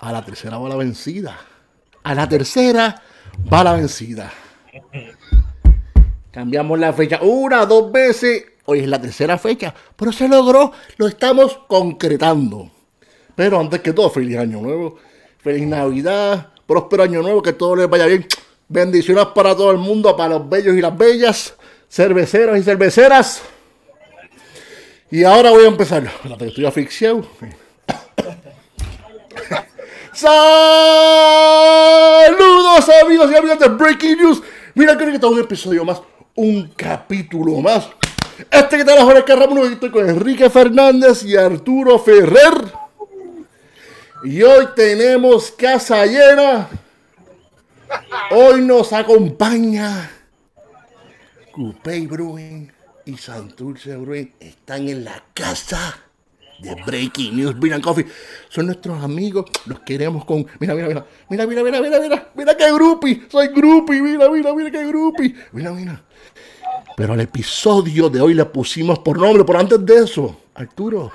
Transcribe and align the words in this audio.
a 0.00 0.12
la 0.12 0.24
tercera 0.24 0.58
va 0.58 0.68
la 0.68 0.76
vencida. 0.76 1.38
A 2.02 2.14
la 2.14 2.28
tercera 2.28 3.02
va 3.52 3.64
la 3.64 3.74
vencida. 3.74 4.32
Cambiamos 6.30 6.78
la 6.78 6.92
fecha 6.92 7.20
una, 7.22 7.66
dos 7.66 7.90
veces. 7.90 8.44
Hoy 8.66 8.80
es 8.80 8.88
la 8.88 9.00
tercera 9.00 9.36
fecha, 9.36 9.74
pero 9.96 10.12
se 10.12 10.28
logró. 10.28 10.72
Lo 10.96 11.08
estamos 11.08 11.58
concretando. 11.66 12.70
Pero 13.34 13.58
antes 13.58 13.80
que 13.80 13.92
todo, 13.92 14.10
feliz 14.10 14.38
año 14.38 14.60
nuevo. 14.60 14.98
Feliz 15.38 15.66
Navidad. 15.66 16.48
Próspero 16.66 17.02
año 17.02 17.22
nuevo. 17.22 17.42
Que 17.42 17.52
todo 17.52 17.76
les 17.76 17.88
vaya 17.88 18.06
bien. 18.06 18.26
Bendiciones 18.68 19.26
para 19.34 19.56
todo 19.56 19.72
el 19.72 19.78
mundo, 19.78 20.16
para 20.16 20.38
los 20.38 20.48
bellos 20.48 20.76
y 20.76 20.80
las 20.80 20.96
bellas. 20.96 21.54
Cerveceros 21.88 22.58
y 22.58 22.62
cerveceras. 22.62 23.42
Y 25.10 25.24
ahora 25.24 25.50
voy 25.50 25.64
a 25.64 25.68
empezar. 25.68 26.04
Espérate, 26.04 26.46
estoy. 26.46 27.24
Saludos 30.12 30.40
amigos 33.02 33.30
y 33.30 33.36
amigas 33.36 33.58
de 33.58 33.68
Breaking 33.68 34.18
News. 34.18 34.42
Mira 34.74 34.96
que 34.96 35.04
está 35.04 35.26
un 35.28 35.38
episodio 35.38 35.84
más, 35.84 36.00
un 36.34 36.68
capítulo 36.76 37.60
más. 37.60 37.88
Este 38.50 38.78
que 38.78 38.84
te 38.84 38.94
la 38.94 39.04
Jorge 39.04 39.24
Carramuno, 39.24 39.64
estoy 39.64 39.90
con 39.90 40.08
Enrique 40.08 40.48
Fernández 40.48 41.22
y 41.24 41.36
Arturo 41.36 41.98
Ferrer. 41.98 42.72
Y 44.24 44.42
hoy 44.42 44.68
tenemos 44.74 45.50
casa 45.52 46.04
llena. 46.06 46.68
Hoy 48.30 48.60
nos 48.62 48.92
acompaña 48.92 50.10
Coupé 51.52 52.06
Brewing 52.06 52.72
y 53.04 53.16
Santurce 53.16 53.96
Brewing. 53.96 54.32
Están 54.40 54.88
en 54.88 55.04
la 55.04 55.22
casa 55.34 56.09
de 56.60 56.74
Breaking 56.86 57.36
News 57.36 57.58
Beer 57.58 57.74
and 57.74 57.82
Coffee. 57.82 58.06
Son 58.48 58.66
nuestros 58.66 59.02
amigos, 59.02 59.46
los 59.66 59.80
queremos 59.80 60.24
con. 60.24 60.46
Mira, 60.58 60.74
mira, 60.74 60.88
mira, 60.88 61.06
mira, 61.28 61.46
mira, 61.46 61.62
mira, 61.62 61.80
mira, 61.80 62.00
mira, 62.00 62.28
mira 62.34 62.56
qué 62.56 62.72
groupie, 62.72 63.22
soy 63.30 63.48
groupie, 63.48 64.00
mira, 64.00 64.28
mira, 64.28 64.54
mira 64.54 64.70
qué 64.70 64.86
groupie. 64.86 65.34
Mira, 65.52 65.72
mira. 65.72 66.02
Pero 66.96 67.14
al 67.14 67.20
episodio 67.20 68.10
de 68.10 68.20
hoy 68.20 68.34
le 68.34 68.44
pusimos 68.44 68.98
por 68.98 69.18
nombre, 69.18 69.44
por 69.44 69.56
antes 69.56 69.84
de 69.84 70.04
eso, 70.04 70.36
Arturo. 70.54 71.10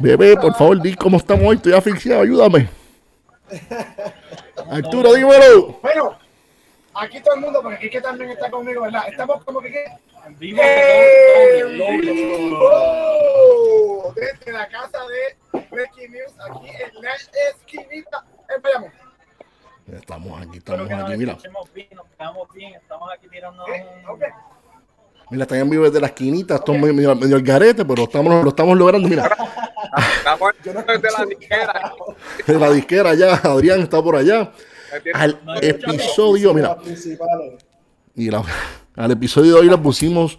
Bebé, 0.00 0.36
por 0.36 0.54
favor, 0.54 0.80
di 0.82 0.94
cómo 0.94 1.16
estamos 1.16 1.44
hoy, 1.46 1.56
estoy 1.56 1.72
asfixiado, 1.72 2.22
ayúdame. 2.22 2.68
Arturo, 4.70 5.14
dímelo. 5.14 5.78
Bueno, 5.80 6.18
aquí 6.94 7.20
todo 7.20 7.34
el 7.36 7.40
mundo, 7.40 7.60
porque 7.62 7.86
aquí 7.86 8.00
también 8.00 8.30
está 8.30 8.50
conmigo, 8.50 8.82
¿verdad? 8.82 9.02
Estamos 9.08 9.44
como 9.44 9.60
que. 9.60 9.84
En 10.26 10.38
vivo. 10.38 10.60
¡En 10.60 11.76
vivo! 12.00 12.62
Desde 14.16 14.52
la 14.52 14.68
casa 14.68 14.98
de 15.06 15.36
Breaking 15.70 16.12
News, 16.12 16.32
aquí 16.50 16.68
en 16.68 17.02
la 17.02 17.14
esquinita 17.50 18.24
Bayamón. 18.62 18.90
Estamos 19.86 20.42
aquí, 20.42 20.58
estamos 20.58 20.90
aquí, 20.90 21.16
mira. 21.16 21.32
escuchemos 21.32 21.72
bien, 21.72 21.88
nos 21.94 22.06
quedamos 22.06 22.52
bien. 22.52 22.74
Estamos 22.74 23.08
aquí 23.12 23.28
tirando 23.28 23.64
Eh. 23.68 23.86
Mira, 25.30 25.44
están 25.44 25.58
en 25.58 25.70
vivo 25.70 25.84
desde 25.84 26.00
la 26.00 26.08
esquinita, 26.08 26.56
esto 26.56 26.72
es 26.72 26.80
medio, 26.80 27.14
medio, 27.14 27.36
el 27.36 27.42
garete, 27.42 27.84
pero 27.84 28.02
estamos, 28.04 28.42
lo 28.42 28.48
estamos 28.48 28.76
logrando, 28.76 29.08
mira. 29.08 29.28
Estamos 30.18 30.52
Yo 30.64 30.72
no 30.74 30.82
desde 30.82 31.08
la 31.16 31.24
disquera. 31.24 31.92
De 32.46 32.58
la 32.58 32.70
disquera 32.70 33.10
allá, 33.10 33.34
Adrián 33.44 33.80
está 33.80 34.02
por 34.02 34.16
allá. 34.16 34.52
Al 35.14 35.40
episodio, 35.62 36.52
mira, 36.52 36.68
Las 36.68 36.78
principales. 36.78 37.64
Al 38.96 39.10
episodio 39.10 39.54
de 39.54 39.60
hoy 39.60 39.68
le 39.68 39.78
pusimos 39.78 40.38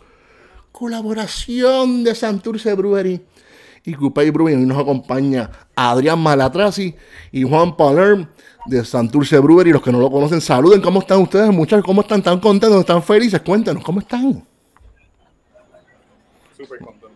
colaboración 0.72 2.04
de 2.04 2.16
Santurce 2.16 2.74
Brewery 2.74 3.22
y 3.86 3.94
Coupé 3.94 4.30
Brewing. 4.31 4.58
Hoy 4.58 4.66
nos 4.66 4.80
acompaña 4.80 5.50
Adrián 5.76 6.20
Malatrasi 6.20 6.96
y 7.31 7.44
Juan 7.44 7.76
Palerm 7.78 8.28
de 8.66 8.84
Santurce 8.84 9.40
Brewery. 9.40 9.72
Los 9.72 9.81
que 9.81 9.92
no 9.92 10.00
lo 10.00 10.12
conocen, 10.12 10.42
saluden. 10.42 10.81
¿Cómo 10.81 11.00
están 11.00 11.22
ustedes, 11.22 11.50
muchachos? 11.52 11.86
¿Cómo 11.86 12.02
están? 12.02 12.20
¿Están 12.20 12.40
contentos? 12.40 12.80
¿Están 12.80 13.02
felices? 13.02 13.42
Cuéntanos, 13.42 13.84
¿cómo 13.84 14.00
están? 14.00 14.44
Súper 16.58 16.80
contento. 16.80 17.08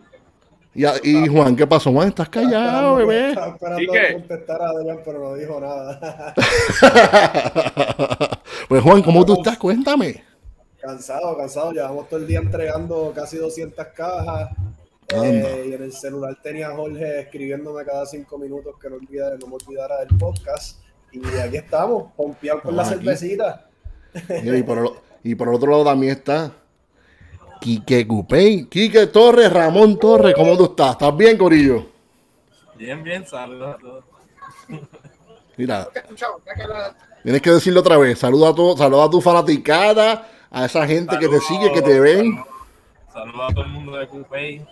Y, 0.74 0.86
y 1.10 1.28
Juan, 1.28 1.54
¿qué 1.54 1.66
pasó? 1.66 1.92
Juan, 1.92 2.08
estás 2.08 2.30
callado, 2.30 2.96
bebé. 2.96 3.30
Estaba 3.30 3.54
esperando 3.54 3.82
¿Y 3.82 3.86
qué? 3.88 4.12
contestar 4.14 4.62
a 4.62 4.70
Adrián, 4.70 4.98
pero 5.04 5.18
no 5.18 5.34
dijo 5.34 5.60
nada. 5.60 6.34
pues 8.68 8.82
Juan, 8.82 9.02
¿cómo 9.02 9.26
tú 9.26 9.34
estás? 9.34 9.58
Cuéntame. 9.58 10.31
Cansado, 10.82 11.36
cansado. 11.36 11.72
Llevamos 11.72 12.08
todo 12.08 12.20
el 12.20 12.26
día 12.26 12.40
entregando 12.40 13.12
casi 13.14 13.36
200 13.38 13.86
cajas. 13.88 14.50
Eh, 15.08 15.66
y 15.68 15.72
en 15.74 15.82
el 15.82 15.92
celular 15.92 16.36
tenía 16.42 16.68
a 16.68 16.74
Jorge 16.74 17.20
escribiéndome 17.20 17.84
cada 17.84 18.06
cinco 18.06 18.38
minutos 18.38 18.74
que 18.80 18.88
no, 18.88 18.96
olvidara, 18.96 19.36
no 19.36 19.46
me 19.46 19.54
olvidara 19.54 19.98
del 20.00 20.18
podcast. 20.18 20.80
Y 21.12 21.24
aquí 21.38 21.58
estamos, 21.58 22.12
pompeados 22.16 22.62
con 22.62 22.74
la 22.74 22.82
aquí. 22.82 22.94
cervecita. 22.94 23.68
Mira, 24.42 24.58
y, 24.58 24.62
por 24.62 24.78
el, 24.78 24.88
y 25.22 25.34
por 25.34 25.48
el 25.48 25.54
otro 25.54 25.70
lado 25.70 25.84
también 25.84 26.12
está 26.12 26.52
Quique 27.60 28.06
Cupey. 28.06 28.64
Quique 28.66 29.06
Torres, 29.06 29.52
Ramón 29.52 29.98
Torres, 29.98 30.34
¿cómo 30.34 30.56
tú 30.56 30.64
estás? 30.64 30.92
¿Estás 30.92 31.16
bien, 31.16 31.36
Corillo? 31.36 31.86
Bien, 32.76 33.02
bien, 33.02 33.26
saludos 33.26 33.76
a 33.76 33.78
todos. 33.78 34.04
Mira, 35.56 35.88
tienes 37.22 37.42
que 37.42 37.50
decirlo 37.50 37.80
otra 37.80 37.98
vez. 37.98 38.18
Saluda 38.18 38.48
a, 38.48 38.54
tu, 38.54 38.76
saluda 38.76 39.04
a 39.04 39.10
tu 39.10 39.20
fanaticada, 39.20 40.28
a 40.52 40.64
esa 40.66 40.86
gente 40.86 41.18
que 41.18 41.28
te 41.28 41.40
sigue, 41.40 41.72
que 41.72 41.82
te 41.82 41.98
ven. 42.00 42.42
Saludos 43.12 43.50
a 43.50 43.54
todo 43.54 43.64
el 43.64 43.70
mundo 43.70 43.96
de 43.96 44.06
Coupé. 44.08 44.66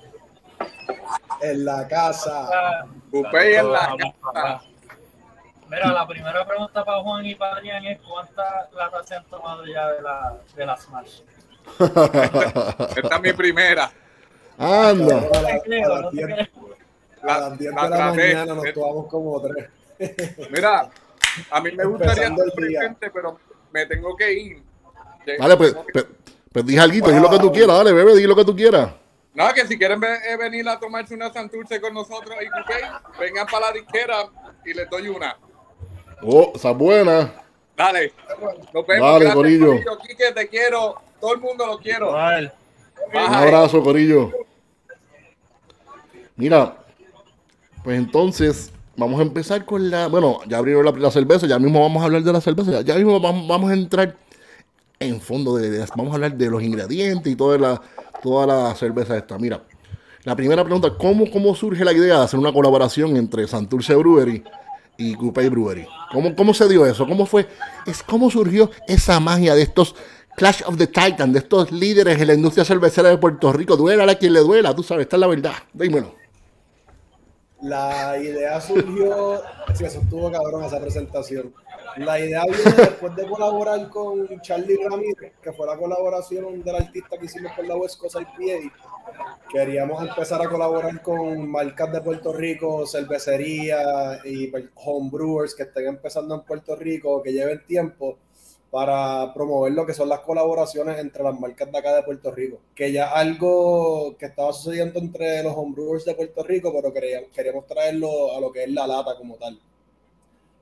en 1.43 1.65
la 1.65 1.87
casa. 1.89 2.85
Coupé 3.11 3.57
en 3.59 3.73
la 3.73 3.81
Saludos 3.81 4.15
a 4.23 4.33
papá. 4.33 4.63
Mira, 5.69 5.93
la 5.93 6.07
primera 6.07 6.45
pregunta 6.47 6.85
para 6.85 7.01
Juan 7.03 7.25
y 7.27 7.35
para 7.37 7.57
Adrián 7.57 7.85
es 7.87 8.01
¿cuántas 8.01 8.73
latas 8.73 9.07
se 9.07 9.15
han 9.15 9.25
tomado 9.27 9.65
ya 9.67 9.89
de 9.93 10.03
la, 10.03 10.37
de 10.57 10.67
la 10.67 10.77
Smash? 10.77 11.21
Esta 11.79 13.17
es 13.17 13.21
mi 13.23 13.33
primera. 13.33 13.91
Anda. 14.59 15.17
A, 15.19 15.41
la- 15.43 15.55
a 15.55 15.61
creo, 15.61 15.89
las 15.89 16.01
no 16.03 16.11
te 16.11 16.17
10, 16.17 16.27
creo. 16.27 16.47
a 17.23 17.27
La, 17.27 17.39
las 17.49 17.59
10 17.59 17.73
la 17.75 17.83
de 17.85 17.89
la 17.91 17.97
traté. 17.97 18.35
mañana 18.35 18.55
nos 18.55 18.73
tomamos 18.75 19.07
como 19.07 19.41
tres. 19.43 19.69
Mira, 20.51 20.89
a 21.51 21.61
mí 21.61 21.71
me 21.73 21.85
gustaría 21.87 22.27
estar 22.27 22.47
presente, 22.55 23.11
pero 23.11 23.39
me 23.73 23.87
tengo 23.87 24.17
que 24.17 24.33
ir. 24.33 24.63
Dale, 25.39 25.57
pues, 25.57 25.77
pues, 25.93 26.07
pues 26.53 26.67
dije 26.67 26.81
algo, 26.81 27.11
di 27.11 27.21
lo 27.21 27.31
que 27.31 27.39
tú 27.39 27.53
quieras, 27.53 27.77
dale, 27.79 27.93
bebé, 27.93 28.17
di 28.17 28.27
lo 28.27 28.35
que 28.37 28.45
tú 28.45 28.55
quieras. 28.57 28.91
No, 29.35 29.53
que 29.55 29.67
si 29.67 29.79
quieren 29.79 30.01
ve- 30.01 30.19
eh, 30.29 30.37
venir 30.37 30.69
a 30.69 30.79
tomarse 30.81 31.15
una 31.15 31.33
Santurce 31.33 31.81
con 31.81 31.95
nosotros 31.95 32.35
y 32.43 32.49
Coupé, 32.49 32.81
vengan 33.21 33.47
para 33.47 33.67
la 33.69 33.73
disquera 33.73 34.29
y 34.65 34.75
les 34.75 34.91
doy 34.91 35.09
una. 35.09 35.37
Oh, 36.23 36.51
esa 36.55 36.71
es 36.73 36.77
buena. 36.77 37.33
Dale. 37.77 38.13
Nos 38.75 38.87
vemos. 38.87 39.07
Dale, 39.07 39.25
Gracias, 39.25 39.35
Corillo. 39.35 39.73
Quique, 40.07 40.33
te 40.35 40.49
quiero. 40.49 40.97
Todo 41.21 41.35
el 41.35 41.41
mundo 41.41 41.67
lo 41.67 41.79
quiero. 41.79 42.11
Un 42.11 43.35
abrazo, 43.35 43.83
Corillo. 43.83 44.33
Mira, 46.37 46.77
pues 47.85 47.99
entonces 47.99 48.73
vamos 48.97 49.19
a 49.21 49.23
empezar 49.23 49.65
con 49.65 49.91
la. 49.91 50.09
Bueno, 50.09 50.41
ya 50.47 50.59
abrieron 50.59 50.85
la, 50.85 50.93
la 50.93 51.11
cerveza, 51.11 51.47
ya 51.47 51.59
mismo 51.59 51.81
vamos 51.81 52.03
a 52.03 52.07
hablar 52.07 52.23
de 52.23 52.33
la 52.33 52.41
cerveza, 52.41 52.71
ya, 52.73 52.81
ya 52.83 52.95
mismo 52.97 53.21
vamos, 53.21 53.47
vamos 53.47 53.71
a 53.71 53.75
entrar 53.75 54.17
en 55.01 55.19
fondo 55.21 55.57
de, 55.57 55.71
de- 55.71 55.87
Vamos 55.97 56.13
a 56.13 56.15
hablar 56.17 56.37
de 56.37 56.51
los 56.51 56.63
ingredientes 56.63 57.33
y 57.33 57.35
toda 57.37 57.59
la, 57.59 57.81
toda 58.23 58.47
la 58.47 58.75
cerveza 58.75 59.17
esta. 59.17 59.39
Mira, 59.39 59.63
la 60.25 60.37
primera 60.37 60.63
pregunta: 60.63 60.91
¿cómo, 60.97 61.29
¿cómo 61.31 61.55
surge 61.55 61.85
la 61.85 61.93
idea 61.93 62.19
de 62.19 62.25
hacer 62.25 62.39
una 62.39 62.53
colaboración 62.53 63.17
entre 63.17 63.49
Santurce 63.49 63.95
Brewery 63.95 64.45
y 64.99 65.15
Coupé 65.15 65.49
Brewery? 65.49 65.87
¿Cómo, 66.13 66.37
¿Cómo 66.37 66.53
se 66.55 66.69
dio 66.69 66.85
eso? 66.87 67.07
¿Cómo 67.07 67.25
fue? 67.25 67.49
Es, 67.87 68.03
¿Cómo 68.03 68.31
surgió 68.31 68.71
esa 68.87 69.19
magia 69.21 69.55
de 69.55 69.63
estos 69.63 69.95
Clash 70.37 70.63
of 70.67 70.77
the 70.77 70.87
Titan, 70.87 71.33
de 71.33 71.39
estos 71.41 71.73
líderes 71.73 72.21
en 72.21 72.27
la 72.29 72.35
industria 72.35 72.65
cervecera 72.67 73.09
de 73.09 73.17
Puerto 73.17 73.53
Rico? 73.55 73.77
Duela 73.77 74.05
a 74.11 74.15
quien 74.17 74.35
le 74.35 74.41
duela, 74.41 74.75
tú 74.77 74.83
sabes, 74.83 75.05
esta 75.05 75.17
es 75.17 75.21
la 75.21 75.27
verdad. 75.29 75.53
Dímelo. 75.73 76.20
La 77.63 78.17
idea 78.19 78.61
surgió, 78.61 79.43
sí, 79.75 79.85
eso 79.85 80.01
estuvo 80.01 80.31
cabrón 80.31 80.65
esa 80.65 80.81
presentación. 80.81 81.53
La 81.99 82.19
idea 82.19 82.45
viene 82.45 82.73
después 82.77 83.15
de 83.17 83.27
colaborar 83.27 83.89
con 83.91 84.41
Charlie 84.41 84.79
Ramírez, 84.89 85.33
que 85.43 85.53
fue 85.53 85.67
la 85.67 85.77
colaboración 85.77 86.63
del 86.63 86.77
artista 86.77 87.19
que 87.19 87.27
hicimos 87.27 87.53
con 87.53 87.69
la 87.69 87.77
West 87.77 88.01
Coast 88.01 88.17
IPA. 88.17 88.73
Queríamos 89.53 90.09
empezar 90.09 90.41
a 90.41 90.49
colaborar 90.49 91.03
con 91.03 91.51
marcas 91.51 91.93
de 91.93 92.01
Puerto 92.01 92.33
Rico, 92.33 92.87
cervecería 92.87 94.21
y 94.25 94.51
homebrewers 94.77 95.55
que 95.55 95.65
estén 95.65 95.89
empezando 95.89 96.37
en 96.37 96.43
Puerto 96.43 96.77
Rico, 96.77 97.23
que 97.23 97.33
lleven 97.33 97.67
tiempo 97.67 98.19
para 98.71 99.35
promover 99.35 99.73
lo 99.73 99.85
que 99.85 99.95
son 99.95 100.09
las 100.09 100.21
colaboraciones 100.21 100.99
entre 100.99 101.25
las 101.25 101.39
marcas 101.39 101.71
de 101.71 101.79
acá 101.79 101.95
de 101.95 102.03
Puerto 102.05 102.31
Rico. 102.31 102.61
Que 102.75 102.93
ya 102.93 103.11
algo 103.11 104.17
que 104.17 104.27
estaba 104.27 104.53
sucediendo 104.53 105.01
entre 105.01 105.43
los 105.43 105.55
homebrewers 105.57 106.05
de 106.05 106.15
Puerto 106.15 106.45
Rico, 106.45 106.73
pero 106.73 106.93
queríamos, 106.93 107.67
traerlo 107.67 108.37
a 108.37 108.41
lo 108.41 108.53
que 108.53 108.65
es 108.65 108.71
la 108.71 108.87
lata 108.87 109.17
como 109.17 109.35
tal. 109.37 109.61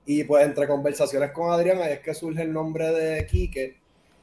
Y 0.07 0.25
pues 0.25 0.47
entre 0.47 0.67
conversaciones 0.67 1.33
con 1.33 1.51
Adrián, 1.51 1.83
ahí 1.83 1.93
es 1.93 2.01
que 2.01 2.15
surge 2.15 2.43
el 2.43 2.53
nombre 2.53 2.91
de 2.93 3.27
Quique, 3.27 3.77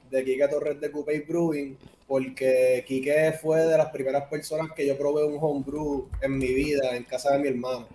de 0.10 0.24
Quique 0.26 0.48
Torres 0.48 0.82
de 0.82 0.92
Coupé 0.92 1.20
Brewing, 1.20 1.78
porque 2.08 2.84
Quique 2.88 3.34
fue 3.40 3.62
de 3.62 3.78
las 3.78 3.92
primeras 3.92 4.28
personas 4.28 4.72
que 4.76 4.88
yo 4.88 4.98
probé 4.98 5.26
un 5.26 5.38
homebrew 5.40 6.10
en 6.22 6.38
mi 6.40 6.54
vida, 6.56 6.96
en 6.96 7.04
casa 7.04 7.34
de 7.34 7.40
mi 7.40 7.50
hermano. 7.50 7.88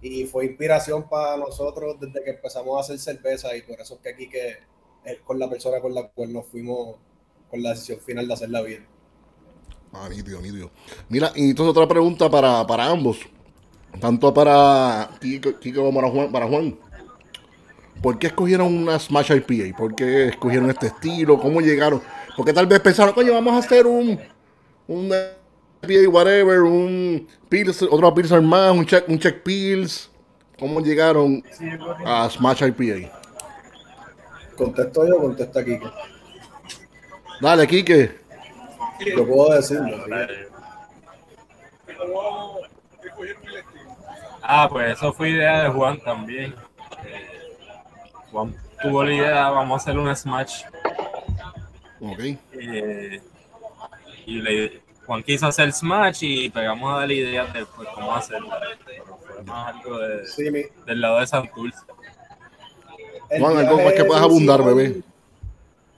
y 0.00 0.24
fue 0.24 0.46
inspiración 0.46 1.08
para 1.08 1.36
nosotros 1.36 1.98
desde 2.00 2.24
que 2.24 2.30
empezamos 2.30 2.76
a 2.76 2.80
hacer 2.80 2.98
cerveza 2.98 3.56
y 3.56 3.62
por 3.62 3.80
eso 3.80 3.94
es 3.94 4.00
que 4.00 4.08
aquí 4.08 4.28
que 4.28 4.48
es 4.48 4.58
con 5.24 5.38
la 5.38 5.48
persona 5.48 5.80
con 5.80 5.94
la 5.94 6.08
cual 6.08 6.32
nos 6.32 6.46
fuimos 6.46 6.96
con 7.50 7.62
la 7.62 7.70
decisión 7.70 8.00
final 8.00 8.26
de 8.26 8.34
hacerla 8.34 8.62
bien. 8.62 8.86
Ah, 9.92 10.08
nítido, 10.08 10.40
nítido. 10.40 10.70
Mira, 11.08 11.32
y 11.34 11.50
entonces 11.50 11.70
otra 11.70 11.86
pregunta 11.86 12.30
para, 12.30 12.66
para 12.66 12.86
ambos, 12.86 13.18
tanto 14.00 14.32
para 14.32 15.10
Kiko, 15.20 15.52
como 15.74 16.30
para 16.32 16.46
Juan. 16.46 16.78
¿Por 18.00 18.18
qué 18.18 18.28
escogieron 18.28 18.74
una 18.74 18.98
Smash 18.98 19.32
IPA? 19.32 19.76
¿Por 19.76 19.94
qué 19.94 20.28
escogieron 20.28 20.70
este 20.70 20.86
estilo? 20.88 21.38
¿Cómo 21.38 21.60
llegaron? 21.60 22.02
Porque 22.36 22.52
tal 22.52 22.66
vez 22.66 22.80
pensaron, 22.80 23.14
coño, 23.14 23.32
vamos 23.32 23.54
a 23.54 23.58
hacer 23.58 23.86
un, 23.86 24.18
un 24.88 25.12
IPA, 25.82 26.08
whatever, 26.08 26.60
un 26.62 27.28
Pils, 27.48 27.82
otro 27.82 28.14
Pilsner 28.14 28.40
más, 28.40 28.72
un 28.72 28.86
check, 28.86 29.08
un 29.08 29.18
check 29.18 29.42
Pills. 29.42 30.10
¿Cómo 30.58 30.80
llegaron 30.80 31.44
a 32.04 32.28
Smash 32.30 32.62
IPA? 32.62 33.21
¿Contesto 34.56 35.06
yo 35.06 35.16
o 35.16 35.20
contesta 35.22 35.64
Kike? 35.64 35.90
Dale, 37.40 37.66
Kike. 37.66 38.20
Yo 39.16 39.26
puedo 39.26 39.54
decirlo. 39.54 40.04
sí. 40.04 40.10
Ah, 44.42 44.68
pues 44.70 44.92
eso 44.98 45.12
fue 45.12 45.30
idea 45.30 45.64
de 45.64 45.68
Juan 45.70 45.98
también. 46.00 46.54
Eh, 47.04 47.56
Juan 48.30 48.54
tuvo 48.82 49.04
la 49.04 49.12
idea, 49.14 49.50
vamos 49.50 49.80
a 49.80 49.82
hacer 49.82 49.98
un 49.98 50.14
Smash. 50.14 50.64
Ok. 52.00 52.18
eh, 52.52 53.20
y 54.26 54.40
le- 54.40 54.82
Juan 55.06 55.22
quiso 55.22 55.46
hacer 55.46 55.72
Smash 55.72 56.18
y 56.22 56.50
pegamos 56.50 56.92
a 56.94 56.98
darle 57.00 57.14
ideas 57.14 57.52
de 57.52 57.66
pues, 57.66 57.88
cómo 57.94 58.14
hacerlo. 58.14 58.50
Pero 58.84 59.18
fue 59.18 59.42
más 59.44 59.74
algo 59.74 59.98
de- 59.98 60.26
Sí, 60.26 60.50
mi- 60.50 60.64
del 60.86 61.00
lado 61.00 61.20
de 61.20 61.26
Santurce. 61.26 61.78
El 63.32 63.40
Juan, 63.42 63.56
algo 63.58 63.76
más 63.82 63.92
que 63.94 64.04
puedas 64.04 64.22
abundar, 64.22 64.62
principal- 64.62 64.74
bebé. 64.88 65.02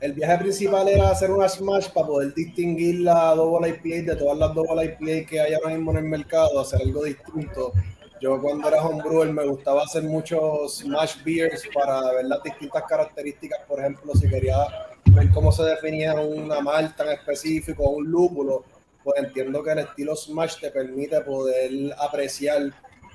El 0.01 0.13
viaje 0.13 0.39
principal 0.39 0.87
era 0.89 1.11
hacer 1.11 1.31
una 1.31 1.49
Smash 1.49 1.89
para 1.89 2.07
poder 2.07 2.35
distinguir 2.35 3.01
la 3.01 3.35
Double 3.35 3.69
IPA 3.71 4.13
de 4.13 4.17
todas 4.17 4.37
las 4.37 4.55
Double 4.55 4.85
IPA 4.85 5.27
que 5.27 5.41
hay 5.41 5.55
ahora 5.55 5.71
mismo 5.75 5.93
en 5.93 5.97
el 5.99 6.05
mercado, 6.05 6.61
hacer 6.61 6.83
algo 6.83 7.05
distinto. 7.05 7.73
Yo 8.21 8.41
cuando 8.41 8.69
era 8.69 8.83
homebrewer 8.85 9.33
me 9.33 9.47
gustaba 9.47 9.83
hacer 9.83 10.03
muchos 10.03 10.79
Smash 10.79 11.23
Beers 11.25 11.63
para 11.73 12.13
ver 12.13 12.27
las 12.27 12.43
distintas 12.43 12.83
características, 12.85 13.61
por 13.67 13.81
ejemplo, 13.81 14.13
si 14.15 14.29
quería 14.29 14.57
ver 15.07 15.31
cómo 15.31 15.51
se 15.53 15.63
definía 15.65 16.15
una 16.15 16.61
malta 16.61 17.05
en 17.05 17.13
específico 17.19 17.85
o 17.85 17.91
un 17.93 18.05
lúpulo, 18.11 18.65
pues 19.03 19.23
entiendo 19.23 19.63
que 19.63 19.73
el 19.73 19.79
estilo 19.81 20.15
Smash 20.17 20.61
te 20.61 20.71
permite 20.71 21.21
poder 21.23 21.71
apreciar 21.99 22.63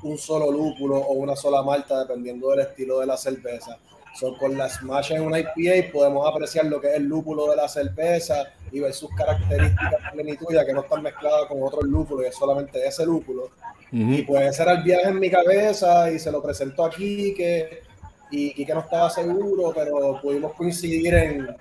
un 0.02 0.18
solo 0.18 0.52
lúpulo 0.52 0.98
o 0.98 1.14
una 1.14 1.36
sola 1.36 1.62
malta 1.62 2.00
dependiendo 2.00 2.50
del 2.52 2.62
estilo 2.62 3.00
de 3.00 3.06
la 3.06 3.18
cerveza. 3.18 3.78
So, 4.20 4.38
con 4.38 4.58
la 4.58 4.68
Smash 4.68 5.14
en 5.14 5.22
una 5.22 5.40
IPA 5.40 5.94
podemos 5.94 6.28
apreciar 6.28 6.66
lo 6.66 6.82
que 6.82 6.90
es 6.90 6.96
el 6.96 7.04
lúpulo 7.04 7.50
de 7.50 7.56
la 7.56 7.70
cerveza 7.70 8.52
y 8.70 8.82
ver 8.82 8.94
sus 8.94 9.10
características 9.16 10.12
plenitud, 10.12 10.48
ya 10.52 10.66
que 10.66 10.74
no 10.74 10.82
están 10.82 11.04
mezcladas 11.04 11.46
con 11.48 11.64
otros 11.64 11.86
lúpulos, 11.86 12.26
y 12.26 12.28
es 12.28 12.36
solamente 12.36 12.86
ese 12.86 13.06
lúpulo. 13.06 13.52
Y 13.94 14.22
Ujú. 14.22 14.26
pues 14.28 14.50
ese 14.50 14.64
era 14.64 14.74
el 14.74 14.84
viaje 14.84 15.08
en 15.08 15.20
mi 15.20 15.32
cabeza 15.32 16.12
y 16.12 16.20
se 16.20 16.34
lo 16.34 16.44
presentó 16.44 16.84
a 16.84 16.90
Quique 16.90 17.82
y 18.30 18.54
Quique 18.54 18.74
no 18.74 18.82
estaba 18.82 19.10
seguro, 19.10 19.72
pero 19.74 20.20
pudimos 20.22 20.54
coincidir 20.54 21.14
en 21.14 21.56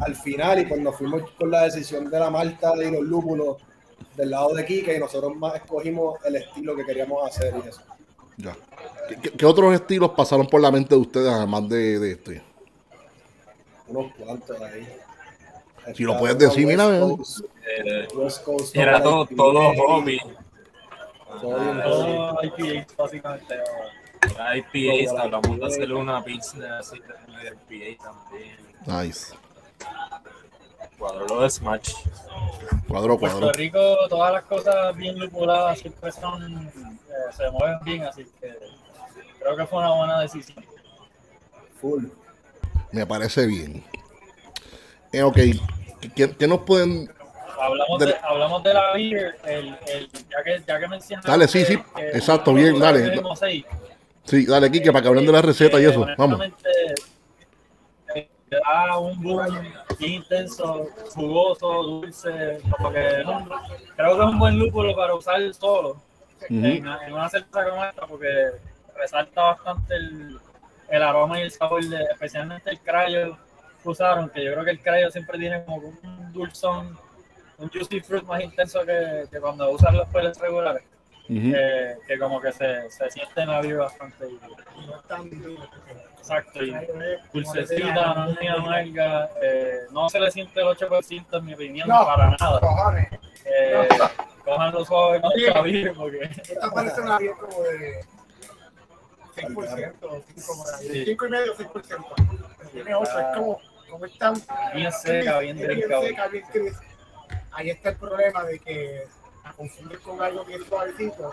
al 0.00 0.14
final 0.16 0.58
y 0.58 0.66
cuando 0.66 0.92
fuimos 0.92 1.22
con 1.38 1.50
la 1.50 1.62
decisión 1.62 2.10
de 2.10 2.18
la 2.18 2.28
malta 2.28 2.74
y 2.76 2.90
los 2.90 3.02
lúpulos 3.02 3.56
del 4.14 4.30
lado 4.30 4.54
de 4.54 4.66
Quique 4.66 4.94
y 4.94 4.98
nosotros 4.98 5.34
más 5.36 5.54
escogimos 5.54 6.18
el 6.26 6.36
estilo 6.36 6.76
que 6.76 6.84
queríamos 6.84 7.26
hacer 7.26 7.54
y 7.64 7.68
eso. 7.68 7.80
Ya. 8.36 8.54
¿Qué, 9.10 9.16
qué- 9.16 9.30
qué 9.36 9.46
otros 9.46 9.74
estilos 9.74 10.10
pasaron 10.16 10.46
por 10.46 10.60
la 10.60 10.70
mente 10.70 10.94
de 10.94 11.00
ustedes 11.00 11.30
además 11.32 11.68
de, 11.68 11.98
de 11.98 12.12
este? 12.12 12.42
Unos 13.88 14.12
cuantos 14.14 14.60
ahí. 14.60 14.88
Si 15.94 16.04
lo 16.04 16.16
puedes 16.18 16.38
decir, 16.38 16.66
mira, 16.66 16.84
Eh, 16.86 18.08
era 18.74 19.02
todo, 19.02 19.26
todo 19.26 19.72
hobby. 19.74 20.18
todo 21.40 21.58
bien 21.58 21.80
Ah, 21.82 22.34
básicamente. 22.98 23.54
Era 24.34 24.56
IPA, 24.56 25.22
hablamos 25.22 25.58
de 25.58 25.66
hacer 25.66 25.92
una 25.92 26.22
pizza 26.22 26.78
así 26.78 26.98
de 27.00 27.86
IPA 27.88 28.04
también. 28.04 28.56
Nice. 28.86 29.34
Cuadro 30.98 31.26
lo 31.26 31.40
de 31.40 31.50
Smash. 31.50 31.92
Cuadro, 32.86 33.18
Puerto 33.18 33.38
cuadro. 33.38 33.52
Rico, 33.54 33.96
todas 34.08 34.32
las 34.34 34.42
cosas 34.44 34.94
bien 34.96 35.18
lupuladas 35.18 35.78
siempre 35.78 36.12
son, 36.12 36.66
eh, 36.68 37.32
se 37.34 37.50
mueven 37.50 37.78
bien, 37.84 38.02
así 38.04 38.26
que 38.40 38.54
creo 39.40 39.56
que 39.56 39.66
fue 39.66 39.78
una 39.80 39.94
buena 39.94 40.20
decisión. 40.20 40.64
Full. 41.80 42.04
Me 42.92 43.06
parece 43.06 43.46
bien. 43.46 43.82
Eh, 45.12 45.22
ok. 45.22 45.36
¿Qué, 46.14 46.30
qué 46.36 46.48
nos 46.48 46.60
pueden 46.60 47.10
Hablamos 47.60 47.98
Del- 47.98 48.08
de, 48.10 48.16
hablamos 48.22 48.62
de 48.62 48.72
la 48.74 48.92
beer, 48.94 49.36
el, 49.44 49.76
el, 49.86 50.08
ya 50.10 50.42
que, 50.42 50.62
ya 50.66 50.80
que 50.80 50.88
mencionaste. 50.88 51.30
Dale, 51.30 51.46
sí, 51.46 51.62
sí, 51.66 51.78
exacto, 51.98 52.54
bien, 52.54 52.78
dale. 52.78 53.20
Sí, 54.24 54.46
dale, 54.46 54.70
Kike, 54.70 54.90
para 54.92 55.02
que 55.02 55.08
hablen 55.08 55.26
de 55.26 55.32
la 55.32 55.42
receta 55.42 55.78
y 55.78 55.84
eh, 55.84 55.90
eso. 55.90 56.06
Vamos. 56.16 56.40
honestamente, 56.40 56.70
eh, 58.14 58.30
da 58.50 58.98
un 58.98 59.22
boom 59.22 59.46
intenso, 59.98 60.88
jugoso, 61.14 61.82
dulce, 61.82 62.60
como 62.78 62.92
que 62.92 63.22
no- 63.26 63.46
creo 63.94 64.16
que 64.16 64.22
es 64.24 64.28
un 64.30 64.38
buen 64.38 64.58
lúpulo 64.58 64.96
para 64.96 65.14
usar 65.14 65.52
solo. 65.52 65.90
Ujú. 66.48 66.54
en, 66.64 66.86
en 66.86 67.12
una 67.12 67.28
cerveza 67.28 67.68
como 67.68 67.84
esta 67.84 68.06
porque 68.06 68.52
resalta 69.00 69.42
bastante 69.42 69.94
el, 69.94 70.38
el 70.88 71.02
aroma 71.02 71.38
y 71.38 71.42
el 71.42 71.50
sabor, 71.50 71.82
de, 71.84 72.02
especialmente 72.04 72.70
el 72.70 72.80
crayo 72.80 73.36
que 73.82 73.88
usaron, 73.88 74.28
que 74.30 74.44
yo 74.44 74.52
creo 74.52 74.64
que 74.64 74.70
el 74.72 74.80
crayo 74.80 75.10
siempre 75.10 75.38
tiene 75.38 75.64
como 75.64 75.76
un 75.88 76.32
dulzón, 76.32 76.98
un 77.58 77.68
juicy 77.70 78.00
fruit 78.00 78.24
más 78.24 78.42
intenso 78.42 78.84
que, 78.84 79.24
que 79.30 79.40
cuando 79.40 79.70
usan 79.70 79.96
los 79.96 80.08
peles 80.08 80.38
regulares, 80.38 80.82
Ujú. 81.28 81.52
que, 81.52 81.96
que 82.06 82.18
como 82.18 82.40
que 82.40 82.52
se, 82.52 82.90
se 82.90 83.10
siente 83.10 83.40
en 83.42 83.48
la 83.48 83.60
vida 83.60 83.78
bastante. 83.84 84.26
y- 84.28 84.38
Exacto, 86.18 86.62
y 86.62 86.70
dulcecita, 87.32 88.14
no 88.14 88.30
es 88.30 88.40
ni 88.40 88.46
amarga, 88.48 89.30
eh, 89.42 89.78
no 89.90 90.08
se 90.10 90.20
le 90.20 90.30
siente 90.30 90.60
el 90.60 90.66
8% 90.66 91.38
en 91.38 91.44
mi 91.44 91.54
opinión, 91.54 91.88
No. 91.88 92.04
para 92.04 92.36
nada. 92.38 92.60
Cojones. 92.60 93.08
Eh, 93.46 93.88
cojanlo 94.44 94.84
suave 94.84 95.20
con 95.22 95.32
el 95.34 95.52
cabello 95.52 95.92
porque... 95.94 96.24
Esta 96.24 96.70
parece 96.70 97.00
una 97.00 97.18
bien 97.18 97.32
como 97.34 97.62
de 97.62 98.04
6%, 99.34 100.22
5, 100.34 100.64
Sí. 100.80 101.04
5 101.06 101.26
y 101.26 101.30
medio, 101.30 101.54
6%. 101.56 102.04
Tiene 102.72 102.94
8, 102.94 103.10
es 103.18 103.36
como, 103.36 103.60
como 103.90 104.04
es 104.06 104.18
tan 104.18 104.34
Bien 104.74 104.92
seca, 104.92 105.38
bien 105.40 105.56
delicada. 105.58 106.00
bien. 106.28 106.44
Ahí 107.52 107.70
está 107.70 107.90
el 107.90 107.96
problema 107.96 108.44
de 108.44 108.58
que 108.58 109.02
la 109.44 109.52
confundes 109.52 109.98
con 110.00 110.20
algo 110.22 110.44
que 110.44 110.54
es 110.54 110.64
suavecito, 110.64 111.30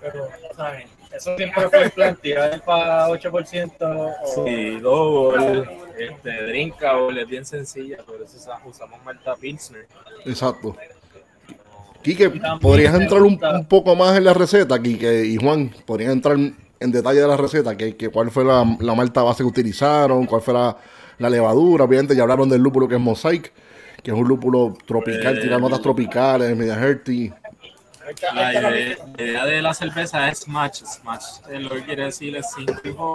pero, 0.00 0.28
¿sabes? 0.56 0.86
Eso 1.12 1.36
siempre 1.36 1.68
fue 1.68 1.82
el 1.84 1.90
plan, 1.90 2.16
tirar 2.16 2.62
para 2.64 3.08
8% 3.08 3.76
o... 3.80 4.44
Sí, 4.46 4.80
double, 4.80 5.68
este, 5.98 6.42
drinkable, 6.46 7.22
es 7.22 7.28
bien 7.28 7.44
sencilla, 7.44 7.98
por 8.04 8.16
eso 8.22 8.36
usa- 8.36 8.60
usamos 8.64 9.02
Malta 9.04 9.34
Pilsner. 9.36 9.86
Exacto. 10.24 10.76
Quique, 12.02 12.30
¿podrías 12.60 12.94
entrar 12.94 13.22
un, 13.22 13.38
poco 13.66 13.94
más 13.96 14.16
en 14.16 14.24
la 14.24 14.34
receta, 14.34 14.80
Quique 14.80 15.24
y 15.24 15.36
Juan? 15.36 15.74
¿Podrían 15.86 16.12
entrar 16.12 16.36
en, 16.36 16.54
en 16.80 16.90
detalle 16.92 17.20
de 17.20 17.28
la 17.28 17.36
receta? 17.36 17.76
¿Qué, 17.76 17.96
qué- 17.96 18.08
¿Cuál 18.10 18.30
fue 18.30 18.44
la, 18.44 18.64
la 18.80 18.94
malta 18.94 19.22
base 19.22 19.42
que 19.42 19.48
utilizaron? 19.48 20.26
¿Cuál 20.26 20.42
fue 20.42 20.54
la, 20.54 20.76
la 21.18 21.30
levadura? 21.30 21.84
Obviamente 21.84 22.14
ya 22.16 22.22
hablaron 22.22 22.48
del 22.48 22.60
lúpulo 22.62 22.88
que 22.88 22.94
es 22.96 23.00
Mosaic, 23.00 23.52
que 24.02 24.10
es 24.10 24.16
un 24.16 24.28
lúpulo 24.28 24.76
tropical, 24.86 25.38
Eh, 25.38 25.58
notas 25.58 25.80
tropicales, 25.80 26.56
media 26.56 26.76
hearty. 26.76 27.32
La 28.34 28.52
idea, 28.52 28.68
receta. 28.70 29.06
la 29.16 29.22
idea 29.22 29.44
de 29.46 29.62
la 29.62 29.72
cerveza 29.74 30.28
es 30.28 30.40
Smash. 30.40 30.82
Smash 30.84 31.24
eh, 31.50 31.58
lo 31.58 31.70
que 31.70 31.84
quiere 31.84 32.04
decir 32.04 32.36
es 32.36 32.50
single 32.50 33.14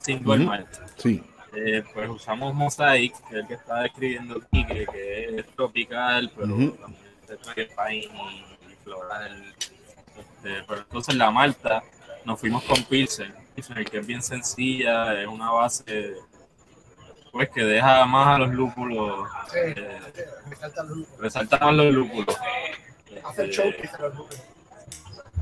single 0.00 0.38
malt. 0.46 0.66
Sí. 0.96 1.22
Eh, 1.54 1.84
pues 1.92 2.08
usamos 2.08 2.54
Mosaic, 2.54 3.12
que 3.28 3.36
es 3.36 3.42
el 3.42 3.46
que 3.46 3.54
está 3.54 3.80
describiendo 3.82 4.36
aquí, 4.42 4.64
que, 4.66 4.86
que 4.86 5.36
es 5.40 5.46
tropical, 5.54 6.32
pero 6.34 6.54
Ujú. 6.54 6.70
también 6.70 7.00
se 7.28 7.36
trae 7.66 7.96
y, 7.96 7.98
y 8.06 8.74
floral. 8.82 9.54
Este, 10.18 10.62
pero 10.66 10.80
entonces 10.80 11.14
la 11.16 11.30
malta 11.30 11.82
nos 12.24 12.40
fuimos 12.40 12.62
con 12.64 12.82
Pilsen, 12.84 13.34
que 13.54 13.98
es 13.98 14.06
bien 14.06 14.22
sencilla, 14.22 15.20
es 15.20 15.26
una 15.28 15.50
base 15.50 16.14
pues 17.32 17.48
que 17.50 17.64
deja 17.64 18.04
más 18.06 18.36
a 18.36 18.38
los 18.38 18.50
lúpulos, 18.54 19.28
Sí, 19.52 19.58
eh, 19.58 19.98
me 20.48 20.54
saltan 20.56 20.88
los 20.88 20.98
lúpulos. 20.98 21.20
resalta 21.20 21.58
más 21.58 21.74
los 21.74 21.92
lúpulos. 21.92 22.36
Hace 23.24 23.42
el 23.44 23.50
showcase 23.50 23.96
de 23.96 24.02
los 24.02 24.14
lúpulos. 24.14 24.42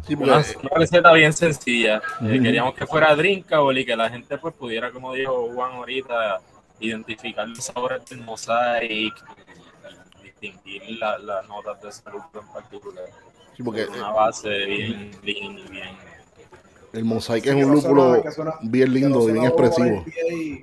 Sí, 0.07 0.15
una, 0.15 0.43
receta 0.75 1.13
bien 1.13 1.33
sencilla. 1.35 2.01
Eh, 2.23 2.41
queríamos 2.43 2.75
que 2.75 2.87
fuera 2.87 3.15
drinkable 3.15 3.83
y 3.83 3.85
que 3.85 3.95
la 3.95 4.09
gente 4.11 4.37
pues 4.39 4.55
pudiera, 4.55 4.91
como 4.91 5.13
dijo 5.13 5.51
Juan 5.53 5.73
ahorita, 5.73 6.41
identificar 6.81 7.47
los 7.47 7.63
sabores 7.65 8.05
del 8.07 8.21
mosaic 8.23 9.15
y 10.21 10.23
distinguir 10.25 10.83
la- 10.99 11.19
las 11.19 11.47
notas 11.47 11.81
de 11.83 11.89
ese 11.91 12.03
lúpulo 12.11 12.43
en 12.43 12.49
particular. 12.53 13.05
sí, 13.55 13.63
porque, 13.63 13.85
una 13.85 14.11
base 14.11 14.49
bien 14.65 15.11
y 15.23 15.33
bien 15.33 15.97
El 16.93 17.05
Mosaic 17.05 17.47
es 17.47 17.55
Que 17.55 17.65
un 17.65 17.73
lúpulo 17.73 18.23
suena- 18.33 18.55
bien 18.63 18.93
lindo 18.93 19.29
y 19.29 19.33
bien 19.33 19.45
expresivo. 19.47 20.05
Y-. 20.31 20.63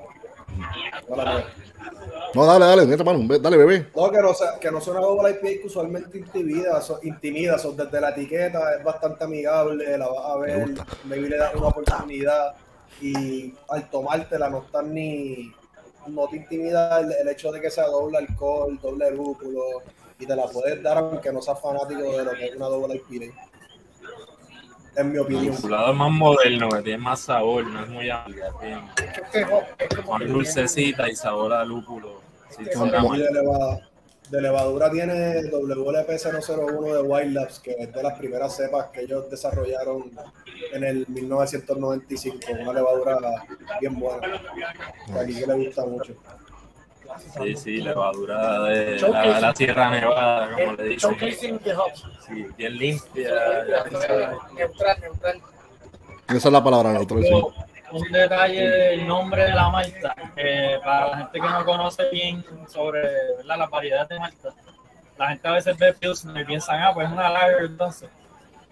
No, 2.35 2.45
dale, 2.45 2.65
dale, 2.85 3.03
mano, 3.03 3.37
dale, 3.39 3.57
bebé. 3.57 3.87
No, 3.95 4.11
que 4.11 4.19
no, 4.21 4.33
sea- 4.35 4.59
que 4.59 4.69
no 4.69 4.79
suena 4.79 4.99
IPA 5.01 5.39
que 5.41 5.61
usualmente 5.65 6.17
intimida, 6.19 6.79
so- 6.81 6.99
intimida 7.01 7.57
so- 7.57 7.71
desde 7.71 7.99
la 7.99 8.09
etiqueta 8.09 8.75
es 8.77 8.83
bastante 8.83 9.23
amigable, 9.23 9.97
la 9.97 10.07
vas 10.07 10.25
a 10.25 10.37
ver, 10.37 10.69
maybe 11.05 11.27
le 11.29 11.37
das 11.37 11.55
una 11.55 11.67
oportunidad 11.69 12.53
y 13.01 13.53
al 13.69 13.89
tomártela 13.89 14.49
no 14.49 14.59
estás 14.59 14.85
ni, 14.85 15.51
no 16.07 16.27
te 16.27 16.35
intimida 16.37 16.99
el, 16.99 17.11
el 17.13 17.27
hecho 17.29 17.51
de 17.51 17.61
que 17.61 17.71
sea 17.71 17.87
doble 17.87 18.19
alcohol, 18.19 18.77
doble 18.79 19.09
lúpulo 19.09 19.61
y 20.19 20.25
te 20.27 20.35
la 20.35 20.45
puedes 20.45 20.83
dar 20.83 20.97
aunque 20.99 21.31
no 21.33 21.41
seas 21.41 21.59
fanático 21.59 22.01
de 22.15 22.25
lo 22.25 22.31
que 22.33 22.45
es 22.45 22.55
una 22.55 22.67
doble 22.67 23.01
IPA. 23.09 23.48
En 24.95 25.09
mi 25.09 25.15
El 25.15 25.21
opinión. 25.21 25.55
lupulado 25.55 25.91
es 25.91 25.97
más 25.97 26.11
moderno, 26.11 26.69
que 26.69 26.81
tiene 26.81 26.97
más 26.97 27.19
sabor, 27.21 27.65
no 27.65 27.83
es 27.83 27.89
muy 27.89 28.09
es 28.09 28.15
bien 28.61 28.79
hop 29.51 29.63
es 29.77 29.95
como 29.95 30.17
más 30.17 30.27
dulcecita 30.27 31.09
y 31.09 31.15
sabor 31.15 31.53
a 31.53 31.63
lúpulo. 31.63 32.21
Sí, 32.49 32.63
de, 32.65 32.71
de 34.29 34.41
levadura 34.41 34.91
tiene 34.91 35.41
WLP001 35.43 36.93
de 36.93 37.01
Wild 37.01 37.33
Labs, 37.33 37.59
que 37.59 37.71
es 37.71 37.93
de 37.93 38.03
las 38.03 38.17
primeras 38.17 38.55
cepas 38.55 38.87
que 38.87 39.01
ellos 39.01 39.29
desarrollaron 39.29 40.11
en 40.73 40.83
el 40.83 41.05
1995. 41.07 42.39
Una 42.59 42.73
levadura 42.73 43.17
bien 43.79 43.99
buena. 43.99 44.27
que 45.07 45.19
Aquí 45.19 45.39
que 45.39 45.47
le 45.47 45.53
gusta 45.65 45.85
mucho. 45.85 46.13
Sí, 47.17 47.55
sí, 47.55 47.81
levadura 47.81 48.63
de 48.63 48.99
la, 48.99 49.39
la 49.39 49.55
Sierra 49.55 49.89
Nevada, 49.89 50.49
como 50.51 50.73
le 50.73 50.83
el 50.83 50.89
dicen. 50.89 51.11
showcasing 51.11 51.59
de 51.59 51.75
hops. 51.75 52.05
Sí, 52.27 52.45
bien 52.57 52.77
limpia. 52.77 53.29
Neutral, 54.53 54.99
neutral. 55.01 55.41
Esa 56.27 56.47
es 56.49 56.53
la 56.53 56.63
palabra 56.63 56.93
neutral, 56.93 57.23
sí. 57.23 57.43
Un 57.91 58.11
detalle 58.11 58.69
del 58.69 59.07
nombre 59.07 59.45
de 59.45 59.53
la 59.53 59.69
malta, 59.69 60.15
que 60.35 60.79
para 60.83 61.07
la 61.09 61.17
gente 61.17 61.39
que 61.39 61.47
no 61.47 61.65
conoce 61.65 62.09
bien 62.11 62.45
sobre 62.67 63.01
¿verdad? 63.37 63.57
las 63.57 63.69
variedades 63.69 64.09
de 64.09 64.19
malta, 64.19 64.49
la 65.17 65.29
gente 65.29 65.47
a 65.47 65.51
veces 65.53 65.77
ve 65.77 65.93
Pilsner 65.93 66.43
y 66.43 66.45
piensan, 66.45 66.81
ah, 66.83 66.91
pues 66.93 67.07
es 67.07 67.13
una 67.13 67.29
lager 67.29 67.63
entonces. 67.65 68.09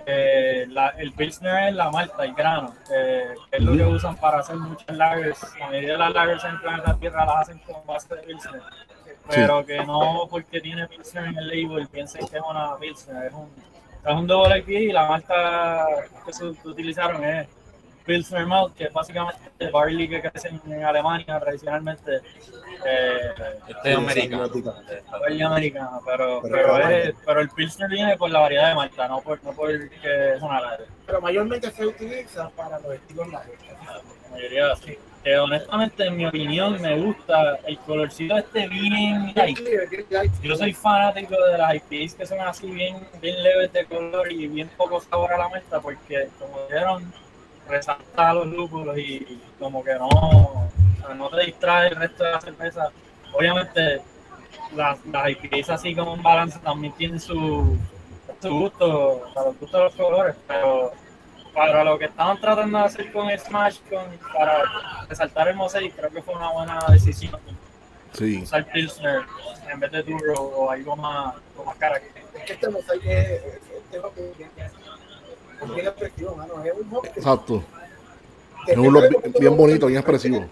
Eh, 0.09 0.65
la- 0.69 0.89
el 0.97 1.11
Pilsner 1.11 1.67
es 1.67 1.75
la 1.75 1.91
malta, 1.91 2.23
el 2.23 2.33
grano, 2.33 2.73
eh, 2.95 3.35
que 3.51 3.57
es 3.57 3.61
lo 3.63 3.73
que 3.75 3.83
usan 3.83 4.15
para 4.15 4.39
hacer 4.39 4.55
muchas 4.55 4.95
lagers. 4.95 5.37
La 5.59 5.67
mayoría 5.67 5.91
de 5.91 5.97
las 5.97 6.13
lagers 6.13 6.43
en 6.45 6.59
planeta 6.61 6.97
Tierra 6.97 7.25
las 7.25 7.35
hacen 7.41 7.59
con 7.59 7.85
base 7.85 8.15
de 8.15 8.21
Pilsner. 8.23 8.61
Pero 9.29 9.65
que 9.65 9.83
no 9.83 10.25
porque 10.29 10.61
tiene 10.61 10.87
Pilsner 10.87 11.25
en 11.25 11.37
el 11.37 11.47
label 11.49 11.87
piensen 11.89 12.25
que 12.25 12.37
es 12.37 12.43
una 12.49 12.77
Pilsner, 12.77 13.25
es 13.25 13.33
un, 13.33 13.49
es 14.05 14.13
un 14.13 14.25
double 14.27 14.57
IPA 14.59 14.71
y 14.79 14.91
la 14.93 15.07
malta 15.09 15.85
que 16.25 16.31
se 16.31 16.45
utilizaron 16.45 17.21
es 17.25 17.47
Pilsner 18.07 18.45
Malt, 18.47 18.73
que 18.75 18.85
es 18.85 18.93
básicamente 18.93 19.39
el 19.59 19.69
barley 19.71 20.07
que 20.07 20.21
crece 20.21 20.47
en 20.65 20.83
Alemania 20.83 21.39
tradicionalmente. 21.39 22.21
Eh, 22.85 23.31
Este 23.67 23.91
es 23.91 23.97
americano. 23.97 24.49
barley 25.11 25.41
americano, 25.41 26.01
pero, 26.05 26.41
Pero 26.41 26.53
pero, 26.73 26.89
es- 26.89 27.15
el 27.41 27.49
Pilsner 27.49 27.89
viene 27.89 28.17
por 28.17 28.29
la 28.31 28.39
variedad 28.39 28.69
de 28.69 28.75
malta, 28.75 29.07
no 29.07 29.21
por, 29.21 29.43
no 29.43 29.51
porque 29.51 29.89
es 30.35 30.41
una 30.41 30.61
lager. 30.61 30.87
Pero 31.05 31.21
mayormente 31.21 31.69
se 31.71 31.85
utiliza 31.85 32.49
para 32.51 32.79
los 32.79 32.93
estilos 32.93 33.27
largos. 33.31 33.55
La 34.23 34.29
mayoría 34.31 34.75
sí. 34.77 34.97
Que 35.23 35.37
honestamente, 35.37 36.05
en 36.05 36.15
mi 36.15 36.25
opinión, 36.25 36.81
me 36.81 36.97
gusta 37.01 37.57
el 37.65 37.77
colorcito 37.79 38.37
este 38.37 38.67
bien 38.69 39.33
light. 39.35 39.59
Yo 40.41 40.55
soy 40.55 40.71
fanático 40.73 41.35
de 41.51 41.57
las 41.57 41.75
IPAs 41.75 42.13
que 42.15 42.25
son 42.25 42.39
así 42.39 42.71
bien, 42.71 42.95
bien 43.21 43.43
leves 43.43 43.73
de 43.73 43.85
color 43.85 44.31
y 44.31 44.47
bien 44.47 44.69
poco 44.77 45.01
sabor 45.01 45.33
a 45.33 45.37
la 45.37 45.49
menta 45.49 45.81
porque 45.81 46.29
como 46.39 46.61
dijeron 46.67 47.11
resalta 47.67 48.33
los 48.33 48.47
lúpulos 48.47 48.97
y 48.97 49.41
como 49.59 49.83
que 49.83 49.93
no, 49.95 50.07
o 50.07 50.69
sea, 51.05 51.13
no 51.15 51.29
te 51.29 51.45
distrae 51.45 51.89
el 51.89 51.95
resto 51.95 52.23
de 52.23 52.31
la 52.31 52.41
cerveza. 52.41 52.89
Obviamente 53.33 54.01
las, 54.75 55.05
las 55.05 55.29
IPAs 55.29 55.69
así 55.69 55.95
como 55.95 56.13
un 56.13 56.23
balance 56.23 56.59
también 56.59 56.93
tienen 56.93 57.19
su, 57.19 57.77
su 58.41 58.49
gusto, 58.49 59.29
para 59.33 59.47
los 59.47 59.59
gustos 59.59 59.79
de 59.79 59.83
los 59.85 59.95
colores, 59.95 60.35
pero 60.47 60.91
para 61.53 61.83
lo 61.83 61.97
que 61.97 62.05
estaban 62.05 62.39
tratando 62.39 62.77
de 62.77 62.83
hacer 62.85 63.11
con 63.11 63.29
el 63.29 63.39
Smash, 63.39 63.79
con, 63.89 64.05
para 64.33 64.63
resaltar 65.09 65.47
el 65.47 65.55
mosaic, 65.55 65.95
creo 65.95 66.09
que 66.09 66.21
fue 66.21 66.35
una 66.35 66.51
buena 66.51 66.79
decisión 66.89 67.39
Sí. 68.13 68.41
usar 68.41 68.65
Pilsner 68.71 69.21
en 69.71 69.79
vez 69.79 69.91
de 69.91 70.01
Duro 70.01 70.33
o 70.41 70.71
algo 70.71 70.95
más, 70.95 71.35
más 71.63 71.75
carácter. 71.77 72.23
Es 72.35 72.43
que 72.45 72.53
este 72.53 72.69
mosaic 72.69 73.03
es, 73.05 73.41
es 73.91 74.37
bien, 74.37 74.49
es 75.61 75.73
bien 75.75 75.87
expresivo, 75.87 76.35
mano. 76.35 76.63
Es 76.63 76.73
un 76.73 77.01
que 77.01 77.07
Exacto. 77.09 77.63
Es 78.67 78.77
un 78.77 78.93
bien, 79.39 79.55
bonito, 79.57 79.87
bien 79.87 79.97
en 79.97 79.99
expresivo. 79.99 80.45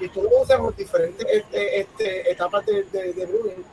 Y 0.00 0.08
tú 0.08 0.22
lo 0.22 0.42
usas 0.42 0.60
en 0.60 0.76
diferentes 0.76 1.26
este, 1.30 1.80
este, 1.80 2.30
etapas 2.30 2.64
de, 2.66 2.84
de, 2.84 3.12
de 3.12 3.26
brewing, 3.26 3.64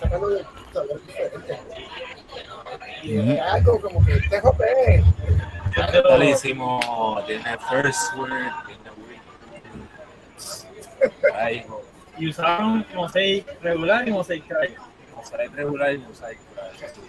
sacando 0.00 0.28
de 0.28 0.44
sabores 0.72 1.06
diferentes. 1.06 1.58
Y 3.02 3.18
Ujú. 3.18 3.30
es 3.32 3.40
algo 3.40 3.80
como 3.80 4.04
que 4.06 4.12
este 4.14 4.40
hop 4.42 4.60
es. 4.86 5.04
Este 5.76 6.00
Buenísimo, 6.02 7.22
tiene 7.26 7.58
First 7.70 8.16
Word, 8.16 8.30
tiene. 8.66 8.80
Ay, 11.34 11.64
Y 12.18 12.28
usaron 12.28 12.84
mosaic 12.94 13.46
regular 13.62 14.06
y 14.06 14.12
mosaic 14.12 14.44
cryo. 14.46 14.80
Mosaic 15.20 15.54
regular 15.54 15.92
y 15.94 15.98
mosaic 15.98 16.38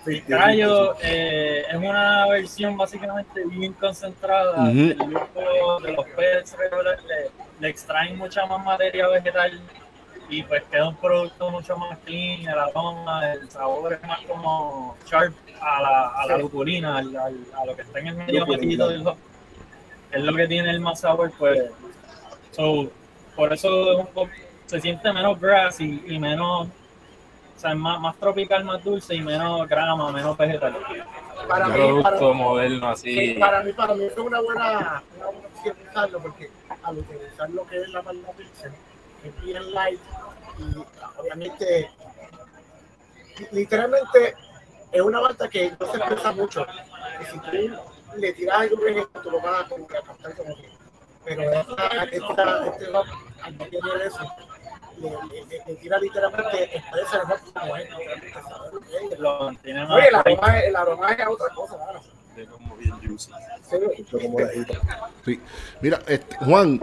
El 0.06 0.24
cryo 0.24 0.96
eh, 1.01 1.63
es 1.70 1.75
una 1.75 2.27
versión 2.27 2.77
básicamente 2.77 3.44
bien 3.46 3.74
concentrada 3.74 4.63
Ujú. 4.63 4.74
del 4.74 4.96
grupo 4.98 5.80
de 5.82 5.91
los 5.94 6.06
pets 6.08 6.58
regulares. 6.58 7.03
Le, 7.06 7.32
le 7.60 7.70
extraen 7.70 8.18
mucha 8.18 8.46
más 8.46 8.63
materia 8.65 9.08
vegetal 9.08 9.60
y 10.30 10.44
pues 10.44 10.63
queda 10.72 10.88
un 10.89 10.96
producto 10.96 11.51
mucho 11.51 11.75
más 11.77 11.98
clean, 12.06 12.41
el 12.41 12.58
aroma, 12.58 13.34
el 13.34 13.50
sabor 13.50 13.94
es 13.94 14.01
más 14.08 14.20
como 14.22 14.96
sharp 15.06 15.34
a 15.62 15.82
la, 15.82 16.08
a 16.08 16.25
la 16.27 16.38
lupulina, 16.38 16.98
al- 17.00 17.15
al- 17.18 17.46
a 17.58 17.65
lo 17.65 17.75
que 17.75 17.82
está 17.82 18.00
en 18.00 18.08
el 18.08 18.15
medio 18.15 18.46
metido 18.48 18.88
del 18.89 19.06
hop. 19.06 19.18
Es 20.12 20.22
lo 20.24 20.34
que 20.36 20.48
tiene 20.48 20.70
el 20.72 20.80
más 20.80 21.01
sabor, 21.01 21.32
pues. 21.38 21.70
So, 22.51 22.89
por 23.36 23.51
eso 23.53 23.91
es 23.94 23.98
un 24.00 24.08
poco- 24.08 24.32
se 24.65 24.80
siente 24.80 25.12
menos 25.12 25.39
grassy 25.39 26.01
y 26.08 26.18
menos, 26.18 26.70
sea, 27.62 27.72
es 27.72 27.77
más, 27.77 28.00
más 28.00 28.15
tropical, 28.18 28.63
más 28.63 28.84
dulce 28.84 29.15
y 29.15 29.22
menos 29.22 29.68
grama, 29.68 30.12
menos 30.12 30.38
vegetal. 30.38 30.75
Para 31.48 31.68
Un 31.68 31.74
mí, 31.74 31.80
para, 31.80 32.18
producto 32.18 32.34
moderno 32.34 32.89
así. 32.89 33.34
para 33.39 33.63
mí, 33.63 33.74
para 33.74 33.94
mí 33.96 34.08
fue 34.13 34.24
una 34.24 34.41
buena, 34.41 35.03
una 35.18 35.25
buena 35.27 35.48
opción 35.48 35.75
usarlo 35.89 36.20
porque 36.20 36.50
al 36.84 36.98
utilizar 36.98 37.50
lo 37.50 37.65
que 37.68 37.82
es 37.82 37.89
la 37.89 38.01
palma 38.01 38.30
Pilsen, 38.38 38.74
es 39.24 39.41
bien 39.44 39.74
light 39.74 40.00
y 40.58 41.20
obviamente, 41.20 41.89
literalmente 43.51 44.36
es 44.91 45.01
una 45.01 45.22
malta 45.22 45.48
que 45.50 45.72
no 45.80 45.91
se 45.91 45.98
expresa 45.98 46.32
mucho. 46.34 46.65
Y 47.22 47.25
si 47.25 47.39
tú 47.39 47.77
le 48.18 48.34
tiras 48.34 48.60
algo 48.62 48.88
en 48.88 49.00
esto, 49.00 49.22
tú 49.22 49.32
lo 49.32 49.41
vas 49.41 49.65
a 49.65 49.68
captar 50.03 50.36
como 50.36 50.56
que. 50.56 50.70
Pero 51.24 51.44
esta, 51.51 52.03
esta, 52.03 52.68
este 52.68 52.86
al 53.44 53.58
no 53.58 53.65
tener 53.65 54.01
eso, 54.06 54.20
literalmente, 56.00 56.77
expresa 56.77 57.17
el 57.17 57.31
hop 57.31 57.53
como 57.53 57.77
es, 57.77 57.88
Oye, 59.89 60.08
el 60.08 60.15
aroma, 60.15 60.60
el 60.60 60.75
aroma 60.75 61.12
es 61.12 61.27
otra 61.27 61.48
cosa, 61.55 61.75
juicy. 63.05 63.31
Sí. 65.25 65.39
Mira, 65.81 66.00
este, 66.08 66.36
Juan, 66.38 66.79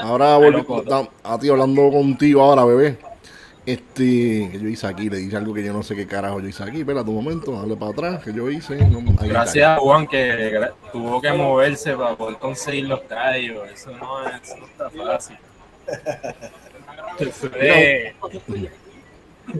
ahora 0.00 0.38
da- 0.84 1.08
a 1.24 1.38
ti 1.38 1.48
hablando 1.48 1.90
contigo 1.90 2.42
ahora, 2.42 2.64
bebé. 2.64 2.98
Este, 3.64 4.48
que 4.50 4.58
yo 4.60 4.66
hice 4.68 4.88
aquí, 4.88 5.08
le 5.08 5.18
dije 5.18 5.36
algo 5.36 5.54
que 5.54 5.62
yo 5.62 5.72
no 5.72 5.84
sé 5.84 5.94
qué 5.94 6.04
carajo 6.04 6.40
yo 6.40 6.48
hice 6.48 6.64
aquí. 6.64 6.80
Espera 6.80 7.02
un 7.02 7.14
momento, 7.14 7.52
dale 7.52 7.76
para 7.76 7.92
atrás, 7.92 8.24
que 8.24 8.32
yo 8.32 8.50
hice. 8.50 8.76
No. 8.88 9.00
Gracias 9.20 9.68
a 9.68 9.76
Juan 9.76 10.06
que 10.08 10.68
tuvo 10.90 11.20
que 11.20 11.32
moverse 11.32 11.94
para 11.94 12.16
poder 12.16 12.38
conseguir 12.38 12.86
los 12.88 13.02
callos. 13.02 13.68
Eso 13.72 13.92
no, 13.92 14.26
es, 14.28 14.56
no 14.58 14.66
está 14.66 14.90
fácil. 14.90 15.38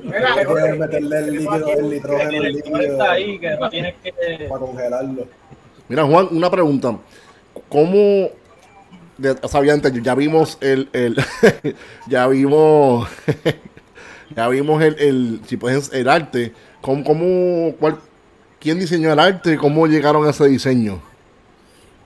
Mira, 0.03 0.35
Hay 0.35 0.47
que 0.47 0.79
meterle 0.79 1.19
el 1.19 1.33
líquido, 1.33 1.73
el 1.73 1.91
nitrógeno, 1.91 2.31
el 2.31 2.53
líquido 2.53 3.03
ahí, 3.03 3.39
que 3.39 3.51
no 3.51 3.71
tienes 3.71 3.95
que. 4.03 4.13
para 4.49 4.61
congelarlo. 4.61 5.27
Mira, 5.89 6.05
Juan, 6.05 6.29
una 6.31 6.51
pregunta. 6.51 6.97
¿Cómo, 7.69 8.31
de, 9.19 9.37
o 9.43 9.49
sea, 9.49 9.61
obviamente, 9.61 9.93
ya 10.03 10.15
vimos 10.15 10.57
el, 10.61 10.89
el 10.93 11.17
ya 12.09 12.27
vimos, 12.29 13.09
ya 14.37 14.49
vimos 14.49 14.83
el, 14.83 14.99
el, 14.99 15.41
si 15.47 15.57
puedes, 15.57 15.93
el 15.93 16.09
arte. 16.09 16.53
¿Cómo, 16.81 17.05
cómo, 17.05 17.75
cuál, 17.79 17.99
quién 18.61 18.79
diseñó 18.79 19.13
el 19.13 19.19
arte? 19.19 19.57
¿Cómo 19.59 19.87
llegaron 19.87 20.27
a 20.27 20.31
ese 20.31 20.47
diseño? 20.49 21.03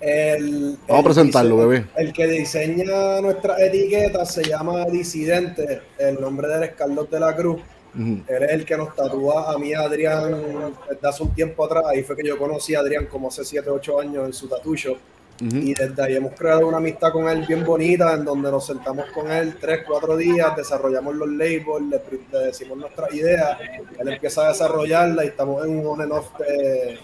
El, 0.09 0.79
Vamos 0.87 1.01
a 1.01 1.05
presentarlo, 1.05 1.57
dise- 1.57 1.67
bebé. 1.69 1.87
El 1.97 2.13
que 2.13 2.27
diseña 2.29 3.21
nuestras 3.21 3.61
etiquetas 3.61 4.33
se 4.33 4.45
llama 4.45 4.85
Disidente. 4.85 5.83
El 5.99 6.21
nombre 6.21 6.47
de 6.47 6.55
él 6.59 6.63
es 6.63 6.73
Carlos 6.75 7.11
de 7.11 7.19
la 7.19 7.35
Cruz. 7.35 7.61
Ujú. 7.95 8.21
Él 8.29 8.43
es 8.45 8.51
el 8.53 8.65
que 8.65 8.77
nos 8.77 8.95
tatúa 8.95 9.53
a 9.53 9.59
mí 9.59 9.75
Adrián 9.75 10.73
desde 10.89 11.09
hace 11.09 11.23
un 11.25 11.35
tiempo 11.35 11.65
atrás. 11.65 11.85
Ahí 11.89 12.05
fue 12.05 12.15
que 12.17 12.23
yo 12.27 12.39
conocí 12.39 12.75
a 12.77 12.81
Adrián 12.81 13.07
como 13.07 13.29
hace 13.29 13.45
7, 13.45 13.69
8 13.69 14.01
años 14.01 14.27
en 14.27 14.33
su 14.33 14.47
tatu 14.47 14.77
shop. 14.77 14.97
Ujú. 15.45 15.57
Y 15.57 15.75
desde 15.75 16.03
ahí 16.03 16.15
hemos 16.17 16.33
creado 16.35 16.67
una 16.69 16.77
amistad 16.77 17.11
con 17.11 17.29
él 17.29 17.45
bien 17.47 17.65
bonita, 17.65 18.15
en 18.15 18.25
donde 18.25 18.51
nos 18.51 18.65
sentamos 18.65 19.07
con 19.13 19.31
él 19.31 19.57
3, 19.61 19.81
4 19.87 20.17
días, 20.17 20.55
desarrollamos 20.57 21.15
los 21.17 21.29
labels, 21.29 21.83
le, 21.91 22.01
le 22.33 22.47
decimos 22.47 22.79
nuestras 22.79 23.13
ideas, 23.13 23.59
él 23.99 24.09
empieza 24.09 24.47
a 24.47 24.49
desarrollarla 24.49 25.25
y 25.25 25.29
estamos 25.29 25.67
en 25.67 25.79
un 25.81 25.87
on 25.87 26.01
and 26.03 26.13
off 26.13 26.31
de, 26.39 26.99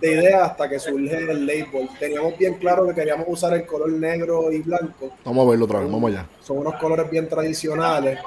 de 0.00 0.12
ideas 0.12 0.50
hasta 0.50 0.68
que 0.68 0.78
surge 0.78 1.16
el 1.30 1.46
label. 1.46 1.88
Teníamos 1.98 2.36
bien 2.38 2.54
claro 2.54 2.86
que 2.86 2.94
queríamos 2.94 3.26
usar 3.28 3.52
el 3.54 3.66
color 3.66 3.90
negro 3.90 4.50
y 4.52 4.58
blanco, 4.60 5.10
Vamos 5.24 5.46
a 5.46 5.50
verlo 5.50 5.64
otra 5.64 5.80
vez, 5.80 5.90
vamos 5.90 6.10
allá. 6.10 6.26
son 6.40 6.58
unos 6.58 6.74
colores 6.76 7.10
bien 7.10 7.28
tradicionales. 7.28 8.18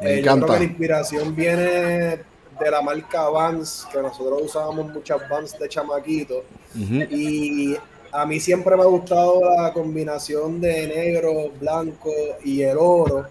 Me 0.00 0.10
Eh, 0.10 0.14
yo 0.16 0.20
encanta. 0.32 0.46
creo 0.46 0.58
que 0.58 0.64
la 0.64 0.70
inspiración 0.70 1.34
viene 1.36 1.66
de 2.60 2.70
la 2.70 2.82
marca 2.82 3.28
Vans, 3.28 3.86
que 3.92 4.00
nosotros 4.00 4.40
usábamos 4.44 4.92
muchas 4.92 5.26
Vans 5.28 5.58
de 5.58 5.68
chamaquito. 5.68 6.44
Y 7.10 7.76
a 8.12 8.24
mí 8.26 8.40
siempre 8.40 8.76
me 8.76 8.82
ha 8.82 8.86
gustado 8.86 9.40
la 9.56 9.72
combinación 9.72 10.60
de 10.60 10.86
negro, 10.86 11.50
blanco 11.60 12.10
y 12.44 12.62
el 12.62 12.76
oro. 12.78 13.26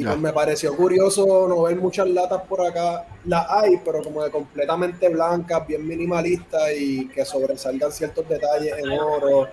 Y 0.00 0.04
pues 0.04 0.18
me 0.18 0.32
pareció 0.32 0.74
curioso 0.74 1.46
no 1.46 1.62
ver 1.62 1.76
muchas 1.76 2.08
latas 2.08 2.42
por 2.48 2.64
acá. 2.66 3.04
Las 3.24 3.46
hay, 3.50 3.78
pero 3.84 4.02
como 4.02 4.24
de 4.24 4.30
completamente 4.30 5.08
blancas, 5.08 5.66
bien 5.66 5.86
minimalistas 5.86 6.72
y 6.78 7.06
que 7.08 7.24
sobresalgan 7.24 7.92
ciertos 7.92 8.28
detalles 8.28 8.74
en 8.78 8.90
oro. 8.90 9.48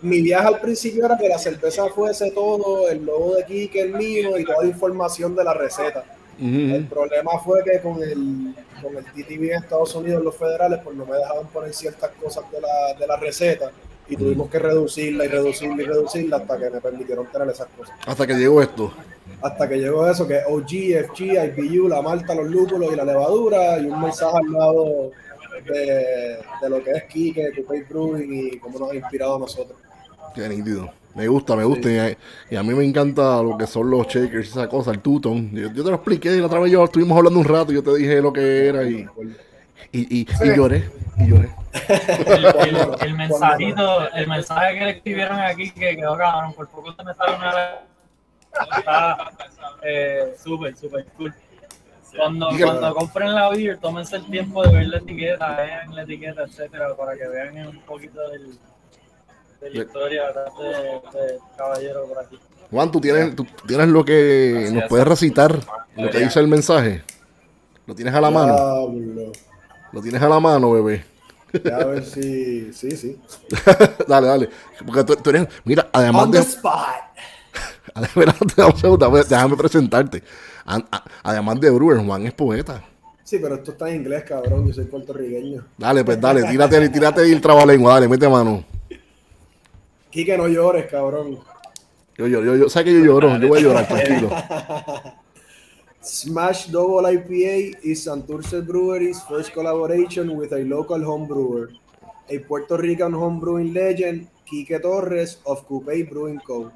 Mi 0.00 0.22
viaje 0.22 0.46
al 0.48 0.60
principio 0.60 1.04
era 1.04 1.18
que 1.18 1.28
la 1.28 1.38
cerveza 1.38 1.86
fuese 1.88 2.30
todo, 2.30 2.88
el 2.88 3.04
logo 3.04 3.34
de 3.34 3.44
Kike, 3.44 3.80
el 3.80 3.94
mío 3.94 4.38
y 4.38 4.44
toda 4.44 4.62
la 4.62 4.68
información 4.68 5.34
de 5.36 5.44
la 5.44 5.52
receta. 5.52 6.04
El 6.40 6.86
problema 6.86 7.32
fue 7.44 7.64
que 7.64 7.80
con 7.80 8.00
el, 8.00 8.54
con 8.80 8.96
el 8.96 9.04
TTV 9.04 9.50
en 9.50 9.62
Estados 9.64 9.94
Unidos, 9.96 10.22
los 10.22 10.36
federales, 10.36 10.80
pues 10.84 10.96
no 10.96 11.04
me 11.04 11.16
dejaban 11.16 11.48
poner 11.48 11.74
ciertas 11.74 12.10
cosas 12.22 12.44
de 12.52 12.60
la, 12.60 12.94
de 12.98 13.06
la 13.06 13.16
receta 13.16 13.72
y 14.08 14.16
tuvimos 14.16 14.48
que 14.48 14.58
reducirla 14.58 15.24
y 15.24 15.28
reducirla 15.28 15.82
y 15.82 15.86
reducirla 15.86 16.36
hasta 16.38 16.58
que 16.58 16.70
me 16.70 16.80
permitieron 16.80 17.26
tener 17.26 17.48
esas 17.48 17.68
cosas. 17.76 17.94
Hasta 18.06 18.26
que 18.26 18.34
llegó 18.34 18.62
esto. 18.62 18.92
Hasta 19.40 19.68
que 19.68 19.76
llegó 19.76 20.08
eso, 20.08 20.26
que 20.26 20.40
OG, 20.48 21.12
FG, 21.12 21.54
IBU, 21.58 21.88
la 21.88 22.02
malta, 22.02 22.34
los 22.34 22.46
lúpulos 22.48 22.92
y 22.92 22.96
la 22.96 23.04
levadura 23.04 23.78
y 23.78 23.86
un 23.86 24.00
mensaje 24.00 24.36
al 24.36 24.52
lado 24.52 25.10
de, 25.64 26.38
de 26.62 26.70
lo 26.70 26.82
que 26.82 26.90
es 26.92 27.04
Kike, 27.04 27.52
Coupé 27.54 27.84
Brewing 27.88 28.32
y 28.54 28.58
cómo 28.58 28.78
nos 28.78 28.90
ha 28.90 28.94
inspirado 28.96 29.36
a 29.36 29.38
nosotros. 29.38 29.78
Qué 30.34 30.48
nítido. 30.48 30.90
Me 31.14 31.26
gusta, 31.28 31.56
me 31.56 31.64
gusta. 31.64 31.90
Y, 31.90 31.98
a- 31.98 32.16
y 32.50 32.56
a 32.56 32.62
mí 32.62 32.74
me 32.74 32.84
encanta 32.84 33.42
lo 33.42 33.56
que 33.56 33.66
son 33.66 33.90
los 33.90 34.06
shakers 34.08 34.46
y 34.48 34.50
esa 34.50 34.68
cosa, 34.68 34.90
el 34.90 35.00
tuton. 35.00 35.50
Yo, 35.52 35.68
yo 35.72 35.82
te 35.84 35.90
lo 35.90 35.96
expliqué 35.96 36.30
la 36.30 36.46
otra 36.46 36.60
vez, 36.60 36.70
yo 36.72 36.84
estuvimos 36.84 37.16
hablando 37.16 37.38
un 37.40 37.44
rato, 37.46 37.72
yo 37.72 37.82
te 37.82 37.94
dije 37.96 38.20
lo 38.20 38.32
que 38.32 38.68
era 38.68 38.82
y, 38.84 39.06
y, 39.92 40.20
y, 40.20 40.26
y 40.44 40.54
lloré. 40.56 40.90
Y 41.16 41.26
lloré. 41.28 41.48
El, 41.88 42.44
el- 42.44 42.88
el 43.00 43.14
mensajito, 43.14 44.10
el 44.12 44.26
mensaje 44.28 44.78
que 44.78 44.84
le 44.84 44.90
escribieron 44.90 45.38
aquí 45.40 45.70
que 45.70 45.96
quedó 45.96 46.16
cabrón, 46.16 46.52
por 46.54 46.68
poco 46.68 46.92
se 46.94 47.04
me 47.04 47.14
sale 47.14 47.36
una 47.36 47.54
está 48.52 49.30
eh, 49.82 50.34
súper, 50.42 50.76
súper 50.76 51.06
cool. 51.16 51.34
Cuando, 52.16 52.48
cuando 52.58 52.94
compren 52.94 53.34
la 53.34 53.50
beer, 53.50 53.78
tómense 53.78 54.16
el 54.16 54.26
tiempo 54.26 54.62
de 54.62 54.72
ver 54.72 54.88
la 54.88 54.96
etiqueta, 54.98 55.56
vean 55.56 55.94
la 55.94 56.02
etiqueta, 56.02 56.42
etcétera, 56.42 56.96
para 56.96 57.16
que 57.16 57.28
vean 57.28 57.68
un 57.68 57.80
poquito 57.82 58.28
del, 58.30 58.58
de 59.60 59.70
la 59.70 59.84
historia 59.84 60.24
de, 60.32 61.18
de 61.18 61.38
caballero 61.56 62.06
por 62.06 62.18
aquí. 62.18 62.38
Juan, 62.70 62.90
¿tú 62.90 63.00
tienes, 63.00 63.36
tú 63.36 63.46
tienes 63.66 63.88
lo 63.88 64.04
que 64.04 64.68
nos 64.72 64.84
puedes 64.84 65.06
recitar, 65.06 65.58
lo 65.96 66.10
que 66.10 66.18
dice 66.18 66.40
el 66.40 66.48
mensaje. 66.48 67.02
Lo 67.86 67.94
tienes 67.94 68.14
a 68.14 68.20
la 68.20 68.30
mano. 68.30 68.54
Diablo. 68.54 69.32
Lo 69.92 70.02
tienes 70.02 70.22
a 70.22 70.28
la 70.28 70.40
mano, 70.40 70.70
bebé. 70.72 71.04
Ya 71.64 71.76
a 71.76 71.84
ver 71.84 72.04
si. 72.04 72.72
Sí, 72.74 72.90
sí. 72.90 73.18
dale, 74.06 74.26
dale. 74.26 74.50
Porque 74.84 75.04
tú, 75.04 75.16
tú 75.16 75.30
eres, 75.30 75.48
mira, 75.64 75.88
además 75.92 76.24
On 76.24 76.30
de, 76.30 76.40
the 76.40 76.44
spot. 76.44 76.74
Además, 76.74 77.06
dame 77.06 77.06
un 77.08 77.77
segundo, 77.77 77.77
déjame 79.28 79.56
presentarte. 79.56 80.22
Además 81.22 81.60
de 81.60 81.70
Brewer, 81.70 81.98
Juan 82.04 82.26
es 82.26 82.32
poeta. 82.32 82.84
Sí, 83.24 83.38
pero 83.38 83.56
esto 83.56 83.72
está 83.72 83.90
en 83.90 83.96
inglés, 83.96 84.24
cabrón. 84.24 84.66
Yo 84.66 84.72
soy 84.72 84.84
puertorriqueño. 84.84 85.64
Dale, 85.76 86.04
pues 86.04 86.20
dale, 86.20 86.44
tírate, 86.44 86.88
tírate 86.88 87.22
el 87.30 87.40
trabalengua, 87.40 87.94
dale, 87.94 88.08
mete 88.08 88.28
mano. 88.28 88.64
Quique, 90.10 90.36
no 90.38 90.48
llores, 90.48 90.86
cabrón. 90.90 91.38
Yo, 92.16 92.26
yo, 92.26 92.42
yo, 92.42 92.56
yo, 92.56 92.68
sabes 92.68 92.86
que 92.86 92.98
yo 92.98 93.04
lloro, 93.04 93.38
yo 93.38 93.48
voy 93.48 93.58
a 93.58 93.62
llorar, 93.62 93.86
tranquilo. 93.86 94.30
Smash 96.02 96.68
Double 96.70 97.06
IPA 97.06 97.78
is 97.82 98.06
Santurce 98.06 98.66
Brewery's 98.66 99.22
first 99.24 99.52
collaboration 99.52 100.34
with 100.34 100.52
a 100.54 100.64
local 100.64 101.04
home 101.04 101.26
brewer, 101.28 101.68
a 102.30 102.38
Puerto 102.38 102.78
Rican 102.78 103.12
home 103.12 103.38
brewing 103.38 103.74
legend, 103.74 104.26
Quique 104.48 104.80
Torres 104.80 105.38
of 105.44 105.66
Coupé 105.68 106.08
Brewing 106.08 106.40
Co. 106.40 106.72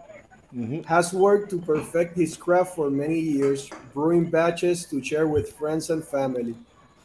Mm-hmm. 0.55 0.83
Has 0.83 1.15
worked 1.15 1.51
to 1.51 1.59
perfect 1.59 2.17
his 2.17 2.37
craft 2.37 2.77
for 2.77 2.91
many 2.91 3.19
years, 3.19 3.71
brewing 3.95 4.29
batches 4.29 4.85
to 4.87 5.03
share 5.03 5.27
with 5.27 5.53
friends 5.53 5.89
and 5.89 6.05
family. 6.05 6.55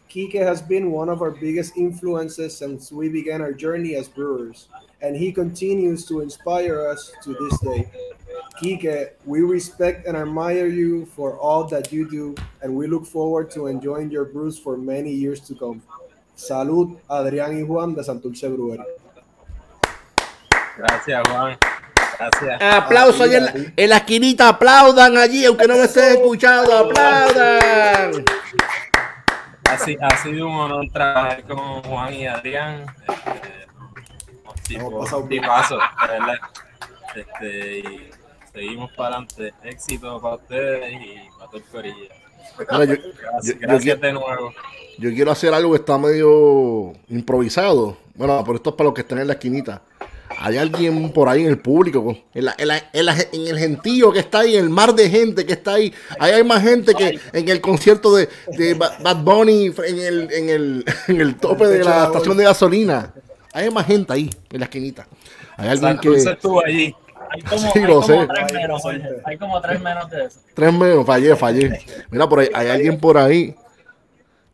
Kike 0.10 0.42
has 0.42 0.62
been 0.62 0.92
one 0.92 1.10
of 1.10 1.22
our 1.22 1.32
biggest 1.32 1.78
influences 1.78 2.58
since 2.58 2.92
we 2.92 3.10
began 3.10 3.42
our 3.42 3.54
journey 3.54 3.96
as 3.96 4.08
brewers, 4.08 4.68
and 5.02 5.16
he 5.16 5.32
continues 5.32 6.06
to 6.06 6.22
inspire 6.22 6.88
us 6.88 7.12
to 7.24 7.34
this 7.36 7.60
day. 7.60 7.90
Kike, 8.62 9.12
we 9.26 9.42
respect 9.42 10.08
and 10.08 10.18
admire 10.18 10.68
you 10.68 11.06
for 11.06 11.38
all 11.38 11.66
that 11.66 11.92
you 11.92 12.10
do, 12.10 12.36
and 12.62 12.76
we 12.76 12.88
look 12.88 13.06
forward 13.06 13.52
to 13.52 13.68
enjoying 13.68 14.10
your 14.10 14.26
brews 14.26 14.58
for 14.58 14.78
many 14.78 15.12
years 15.12 15.40
to 15.42 15.56
come. 15.56 15.82
Salud, 16.36 16.98
Adrián 17.10 17.56
y 17.56 17.64
Juan 17.64 17.96
de 17.96 18.04
Santurce 18.04 18.48
Brewery. 18.48 18.84
Gracias, 20.76 21.24
Juan. 21.30 21.58
Gracias. 22.20 22.62
Aplausos 22.62 23.22
ahí 23.22 23.36
en 23.36 23.46
la, 23.46 23.54
en 23.76 23.90
la 23.90 23.98
esquinita, 23.98 24.50
aplaudan 24.50 25.18
allí, 25.18 25.46
aunque 25.46 25.68
no 25.68 25.76
me 25.76 25.84
estén 25.84 26.14
escuchando, 26.16 26.76
aplaudan. 26.76 28.24
Ha, 29.70 29.78
si- 29.78 29.98
ha 30.02 30.18
sido 30.24 30.48
un 30.48 30.56
honor 30.56 30.86
trabajar 30.92 31.44
con 31.44 31.84
Juan 31.84 32.14
y 32.14 32.26
Adrián. 32.26 32.86
Este, 34.56 34.76
bien. 34.76 35.30
tipazo, 35.30 35.78
de 35.78 36.08
verdad. 36.08 36.36
Este, 37.16 37.80
y 37.80 38.10
seguimos 38.54 38.92
para 38.94 39.10
adelante. 39.18 39.54
Éxito 39.64 40.20
para 40.22 40.36
ustedes 40.36 40.94
y 40.94 41.30
para 41.38 41.48
todo 41.52 41.58
el 41.58 41.64
corillo. 41.66 41.96
Mira, 42.72 42.86
yo, 42.86 42.96
Gracias, 42.96 43.44
yo- 43.44 43.54
yo 43.54 43.60
gracias 43.60 43.84
quiero- 43.84 44.00
de 44.00 44.14
nuevo. 44.14 44.54
yo 44.98 45.10
quiero 45.14 45.32
hacer 45.32 45.54
algo 45.54 45.72
que 45.72 45.78
está 45.80 45.98
medio 45.98 46.94
improvisado. 47.10 47.98
Bueno, 48.16 48.42
pero 48.44 48.56
esto 48.56 48.70
es 48.72 48.76
para 48.76 48.86
los 48.86 48.94
que 48.94 49.02
están 49.02 49.20
en 49.20 49.28
la 49.28 49.34
esquinita. 49.34 49.82
Hay 50.40 50.58
alguien 50.58 51.12
por 51.12 51.30
ahí 51.30 51.42
en 51.42 51.48
el 51.50 51.58
público, 51.60 52.16
en, 52.34 52.46
la- 52.46 52.56
en 52.58 52.68
la- 52.68 52.84
en 52.94 53.06
la- 53.06 53.16
en 53.34 53.48
el 53.48 53.58
gentío 53.58 54.12
que 54.12 54.20
está 54.20 54.40
ahí, 54.40 54.56
en 54.56 54.66
el 54.66 54.70
mar 54.70 54.94
de 54.94 55.10
gente 55.10 55.46
que 55.46 55.54
está 55.54 55.74
ahí. 55.74 55.92
Ahí 56.20 56.34
hay 56.34 56.44
más 56.44 56.62
gente 56.62 56.94
que 56.94 57.20
en 57.34 57.50
el 57.50 57.60
concierto 57.60 58.16
de, 58.16 58.30
de 58.58 58.74
Ba- 58.76 58.98
Bad 59.02 59.18
Bunny 59.24 59.74
en 59.86 60.00
el, 60.00 60.32
en, 60.32 60.50
el, 60.50 60.86
en 61.08 61.22
el 61.22 61.36
tope 61.38 61.66
de 61.68 61.84
la 61.84 62.06
estación 62.06 62.38
de 62.38 62.44
gasolina. 62.44 63.14
Hay 63.54 63.70
más 63.72 63.88
gente 63.88 64.14
ahí, 64.14 64.30
en 64.52 64.60
la 64.60 64.66
esquinita. 64.66 65.08
Hay 65.58 65.70
alguien 65.70 65.98
que... 65.98 66.14
estuvo 66.16 66.64
allí. 66.64 66.94
Hay 67.30 67.42
como, 67.42 67.62
Sí, 67.74 67.80
hay 67.80 67.82
lo 67.82 67.94
como 67.96 68.08
sé. 68.08 68.28
tres 68.34 68.54
menos, 68.54 68.82
Jorge. 68.82 69.02
Hay 69.26 69.38
como 69.38 69.60
tres 69.62 69.82
menos 69.82 70.10
de 70.10 70.26
eso. 70.26 70.40
Tres 70.54 70.72
menos, 70.74 71.06
fallé, 71.06 71.36
fallé. 71.36 71.80
Mira, 72.12 72.30
por 72.30 72.40
ahí, 72.40 72.50
hay 72.54 72.68
alguien 72.70 72.98
por 73.00 73.18
ahí. 73.18 73.56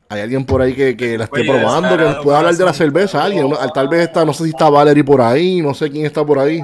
Hay 0.10 0.22
alguien 0.22 0.46
por 0.46 0.62
ahí 0.62 0.74
que, 0.76 0.96
que 0.96 1.18
la 1.18 1.24
esté 1.26 1.42
Oye, 1.42 1.50
probando, 1.50 1.98
que 1.98 2.04
nos 2.04 2.24
pueda 2.24 2.38
hablar 2.39 2.56
de 2.56 2.66
la 2.66 2.74
cerveza. 2.74 3.24
Alguien, 3.24 3.52
tal 3.74 3.88
vez 3.88 4.02
está, 4.02 4.24
no 4.24 4.34
sé 4.34 4.44
si 4.44 4.50
está 4.52 4.70
Valerie 4.70 5.04
por 5.04 5.22
ahí, 5.22 5.62
no 5.62 5.74
sé 5.74 5.89
quién 5.89 6.06
está 6.06 6.24
por 6.24 6.39
ahí. 6.39 6.62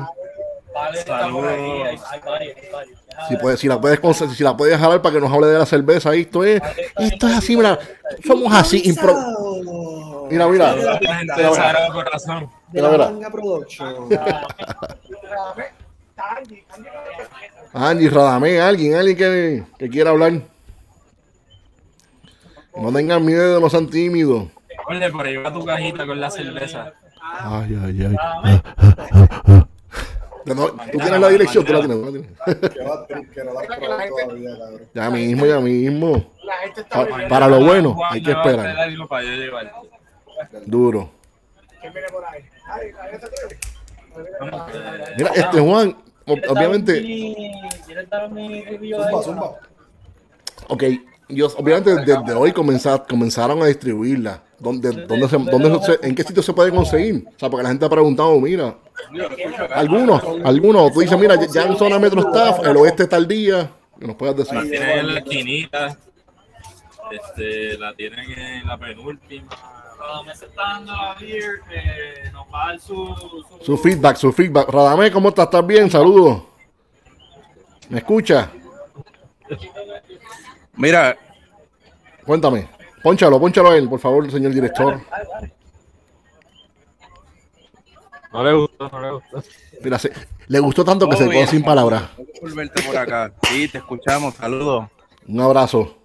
Si, 3.28 3.34
ver. 3.34 3.42
puede, 3.42 3.58
si 3.58 3.68
la 3.68 3.82
puedes 3.82 4.00
si 4.36 4.44
la 4.44 4.56
puedes 4.56 4.80
jalar 4.80 5.02
para 5.02 5.16
que 5.16 5.22
nos 5.22 5.32
hable 5.32 5.48
de 5.48 5.60
la 5.60 5.66
cerveza, 5.66 6.12
ahí 6.12 6.22
esto 6.22 6.44
es, 6.44 6.62
esto 6.98 7.28
es 7.28 7.38
así, 7.38 7.58
mira, 7.58 7.78
somos 8.26 8.54
así, 8.54 8.82
impro. 8.86 9.16
Mira, 10.30 10.48
mira, 10.48 10.76
Mira, 12.72 12.90
mira. 12.92 13.12
Angie, 17.74 18.10
Radamé, 18.10 18.62
alguien, 18.62 18.96
alguien 18.96 19.18
que, 19.18 19.64
que 19.78 19.90
quiera 19.90 20.12
hablar. 20.12 20.34
No 22.82 22.92
tengan 22.92 23.26
miedo, 23.26 23.60
no 23.60 23.70
sean 23.70 23.88
tímidos. 23.88 24.48
Oye, 24.88 25.10
por 25.12 25.26
ahí 25.26 25.38
va 25.38 25.52
tu 25.54 25.64
cajita 25.66 26.06
con 26.06 26.20
la 26.20 26.30
cerveza. 26.32 26.94
Ay, 27.22 27.78
ay, 27.86 28.06
ay. 28.08 28.16
Ah, 28.20 28.62
No, 30.46 30.68
Tú 30.68 30.98
tienes 30.98 31.20
la 31.20 31.30
dirección, 31.30 31.64
tú 31.64 31.74
la 31.74 31.80
tienes. 31.82 31.98
tú 32.00 32.06
la 32.06 32.12
tienes. 32.12 32.72
Que 32.74 32.84
va 32.84 32.94
a 32.96 33.08
que 33.08 33.44
no 33.44 33.54
la 33.54 33.60
has 33.60 33.68
probado 33.68 34.10
todavía, 34.10 34.58
cabrón. 34.58 34.82
Ya 34.96 35.10
mismo, 35.12 35.46
ya 35.46 35.60
mismo. 35.60 36.26
La 36.44 36.54
gente 36.64 36.82
está 36.82 36.96
Pa- 36.98 37.04
bebiendo. 37.04 37.28
para 37.30 37.48
lo 37.48 37.64
bueno, 37.64 37.94
Juan 37.94 38.14
hay 38.14 38.24
que 38.24 38.32
esperar. 38.32 38.76
para. 39.10 39.72
Duro. 40.66 41.12
¿Quién 41.82 41.94
viene 41.94 42.08
por 42.10 42.24
ahí? 42.26 42.42
Ay, 42.68 42.92
la 42.94 43.04
gente 43.10 43.28
tiene. 43.30 43.60
Mira, 45.18 45.32
este 45.36 45.60
Juan, 45.60 45.90
ob- 45.92 45.96
¿quieres 46.26 46.42
dar 46.48 46.58
obviamente, 46.58 47.02
mi- 47.02 47.52
¿Quieres 47.86 48.10
dar 48.10 48.32
mi 48.32 48.64
review 48.64 48.98
Zumba, 49.04 49.22
zumba. 49.24 49.52
ok, 50.68 50.84
obviamente 51.58 51.96
desde 51.96 52.34
hoy 52.34 52.52
comenzar, 52.52 53.06
comenzaron 53.08 53.62
a 53.62 53.66
distribuirla. 53.68 54.44
¿Dónde, 54.60 54.92
dónde 54.92 55.28
se- 55.30 55.38
dónde 55.38 55.80
se- 55.84 56.00
¿En 56.08 56.14
qué 56.16 56.24
sitio 56.24 56.44
se 56.44 56.52
puede 56.54 56.72
conseguir? 56.72 57.24
O 57.28 57.40
sea, 57.40 57.50
porque 57.50 57.64
la 57.64 57.70
gente 57.70 57.86
ha 57.86 57.90
preguntado, 57.90 58.38
mira, 58.42 58.76
algunos, 59.74 60.22
algunos, 60.44 60.92
tú 60.92 61.00
dices, 61.00 61.18
mira, 61.18 61.36
ya- 61.36 61.64
en 61.64 61.78
zona 61.78 61.98
metro 62.00 62.20
staff, 62.22 62.66
el 62.66 62.76
oeste 62.78 63.04
está 63.04 63.16
al 63.16 63.28
día, 63.28 63.72
que 64.00 64.06
nos 64.08 64.16
puedas 64.16 64.36
decir. 64.36 64.56
La 64.56 64.64
tienen 64.64 64.90
en 65.00 65.14
la 65.14 65.20
esquinita. 65.20 65.98
Este, 67.12 67.78
la 67.78 67.94
tienen 67.96 68.30
en 68.32 68.68
la 68.68 68.78
penúltima. 68.78 69.48
Cuando 69.98 70.24
me 70.26 70.36
se 70.36 70.46
está 70.46 70.62
dando 70.62 70.92
la 70.94 71.16
beer, 71.20 71.44
eh, 71.72 72.30
nos 72.32 72.46
va 72.54 72.64
a 72.66 72.68
dar 72.70 72.80
su, 72.80 72.94
su, 73.60 73.66
Su 73.66 73.78
feedback, 73.78 74.16
su 74.18 74.32
feedback. 74.32 74.70
Radamé, 74.70 75.12
¿cómo 75.12 75.30
estás? 75.30 75.46
¿Estás 75.46 75.66
bien? 75.66 75.90
Saludos. 75.90 76.44
¿Me 77.90 77.98
escucha? 78.00 78.50
Mira, 80.80 81.16
Cuéntame. 82.26 82.68
Pónchalo, 83.02 83.40
pónchalo 83.40 83.72
a 83.72 83.78
él, 83.78 83.90
por 83.90 84.00
favor, 84.00 84.30
señor 84.30 84.54
director. 84.54 85.00
No 88.32 88.44
le 88.44 88.54
gustó, 88.54 88.90
no 88.90 89.02
le 89.02 89.12
gustó. 89.12 89.44
Mira, 89.84 89.98
se- 89.98 90.12
le 90.48 90.60
gustó 90.60 90.86
tanto 90.86 91.10
que 91.10 91.16
se 91.18 91.30
quedó 91.30 91.48
sin 91.48 91.64
palabras. 91.64 92.04
por 92.86 92.98
acá. 92.98 93.32
Sí, 93.44 93.68
te 93.68 93.80
escuchamos, 93.80 94.36
saludos. 94.36 94.88
Un 95.28 95.40
abrazo. 95.42 95.98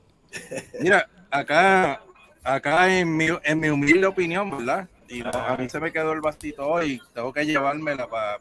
Mira, 0.80 1.08
acá, 1.30 2.00
acá 2.42 2.98
en 2.98 3.16
mi, 3.16 3.26
en 3.42 3.60
mi 3.60 3.68
humilde 3.68 4.06
opinión, 4.06 4.50
¿verdad? 4.50 4.88
Y 5.08 5.20
no, 5.20 5.30
a 5.30 5.56
mí 5.56 5.68
se 5.68 5.78
me 5.80 5.92
quedó 5.92 6.12
el 6.12 6.20
bastito 6.20 6.66
hoy, 6.66 7.00
tengo 7.12 7.32
que 7.32 7.44
llevármela 7.44 8.08
para 8.08 8.38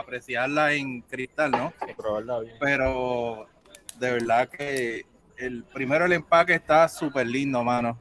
apreciarla 0.00 0.72
en 0.72 1.02
cristal, 1.02 1.50
¿no? 1.50 1.72
Probarla 1.96 2.40
bien. 2.40 2.54
Pero 2.58 3.46
de 3.98 4.12
verdad 4.12 4.48
que 4.48 5.04
el 5.38 5.64
primero 5.64 6.04
el 6.04 6.12
empaque 6.12 6.54
está 6.54 6.88
súper 6.88 7.26
lindo, 7.26 7.62
mano. 7.64 7.98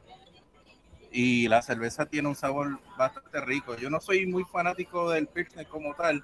Y 1.12 1.48
la 1.48 1.62
cerveza 1.62 2.06
tiene 2.06 2.28
un 2.28 2.36
sabor 2.36 2.80
bastante 2.98 3.40
rico. 3.42 3.76
Yo 3.78 3.90
no 3.90 4.00
soy 4.02 4.26
muy 4.28 4.44
fanático 4.44 5.10
del 5.10 5.28
Pilsner 5.28 5.66
como 5.68 5.94
tal, 5.96 6.24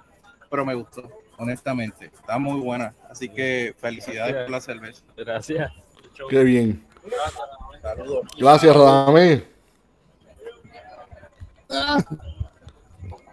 pero 0.50 0.66
me 0.66 0.74
gustó, 0.76 1.10
honestamente. 1.38 2.06
Está 2.06 2.38
muy 2.38 2.60
buena. 2.60 2.94
Así 3.10 3.30
que 3.30 3.74
felicidades 3.80 4.36
por 4.44 4.50
la 4.52 4.62
cerveza. 4.62 5.04
Gracias. 5.16 5.72
Qué 6.30 6.44
bien. 6.44 6.86
Saludos. 7.82 8.28
Gracias, 8.38 8.76
Radamé. 8.76 9.44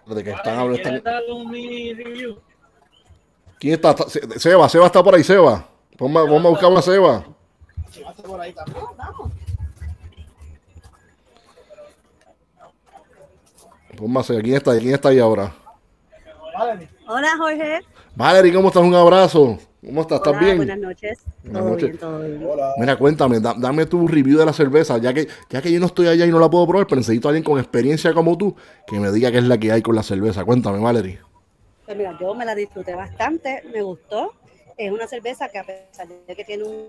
De 0.07 0.23
que 0.23 0.31
están 0.31 0.57
hablando. 0.59 1.01
¿Quién 3.59 3.73
está? 3.75 3.91
Está- 3.91 4.09
Se- 4.09 4.39
Seba, 4.39 4.67
Seba 4.67 4.85
está 4.87 5.03
por 5.03 5.15
ahí, 5.15 5.23
Seba. 5.23 5.67
Ponme 5.97 6.19
a 6.19 6.23
buscar 6.23 6.71
a 6.75 6.81
Seba. 6.81 7.23
Llevaste 7.93 8.23
por 8.23 8.39
ahí 8.41 8.53
también. 8.53 8.85
Vamos. 8.97 9.31
Seba. 14.25 14.41
¿Quién 14.41 14.55
está 14.55 14.71
ahí? 14.71 14.79
¿Quién 14.79 14.93
está 14.95 15.09
ahí 15.09 15.19
ahora? 15.19 15.53
Hola 17.07 17.35
Jorge. 17.37 17.79
Valerie, 18.15 18.53
¿cómo 18.53 18.69
estás? 18.69 18.83
Un 18.83 18.95
abrazo. 18.95 19.57
¿Cómo 19.85 20.01
estás? 20.01 20.17
¿Estás 20.19 20.33
Hola, 20.33 20.39
bien? 20.41 20.57
Buenas 20.57 20.77
noches. 20.79 21.19
Buenas 21.43 21.61
todo 21.61 21.69
noches. 21.71 21.87
bien, 21.89 21.97
todo 21.99 22.19
bien. 22.19 22.45
Hola. 22.47 22.73
Mira, 22.77 22.95
cuéntame, 22.97 23.39
da- 23.39 23.55
dame 23.57 23.85
tu 23.85 24.07
review 24.07 24.37
de 24.39 24.45
la 24.45 24.53
cerveza, 24.53 24.97
ya 24.99 25.13
que, 25.13 25.27
ya 25.49 25.61
que 25.61 25.71
yo 25.71 25.79
no 25.79 25.87
estoy 25.87 26.07
allá 26.07 26.25
y 26.25 26.29
no 26.31 26.39
la 26.39 26.49
puedo 26.49 26.67
probar, 26.67 26.87
pero 26.87 26.97
necesito 26.99 27.27
a 27.27 27.31
alguien 27.31 27.43
con 27.43 27.59
experiencia 27.59 28.13
como 28.13 28.37
tú 28.37 28.55
que 28.87 28.99
me 28.99 29.11
diga 29.11 29.31
qué 29.31 29.39
es 29.39 29.43
la 29.43 29.57
que 29.57 29.71
hay 29.71 29.81
con 29.81 29.95
la 29.95 30.03
cerveza. 30.03 30.45
Cuéntame, 30.45 30.79
Valerie. 30.79 31.19
Pues 31.85 31.97
mira, 31.97 32.17
yo 32.19 32.33
me 32.35 32.45
la 32.45 32.53
disfruté 32.55 32.95
bastante, 32.95 33.63
me 33.73 33.81
gustó. 33.81 34.33
Es 34.77 34.91
una 34.91 35.07
cerveza 35.07 35.49
que 35.49 35.57
a 35.59 35.63
pesar 35.65 36.07
de 36.07 36.35
que 36.35 36.43
tiene 36.45 36.63
un 36.63 36.87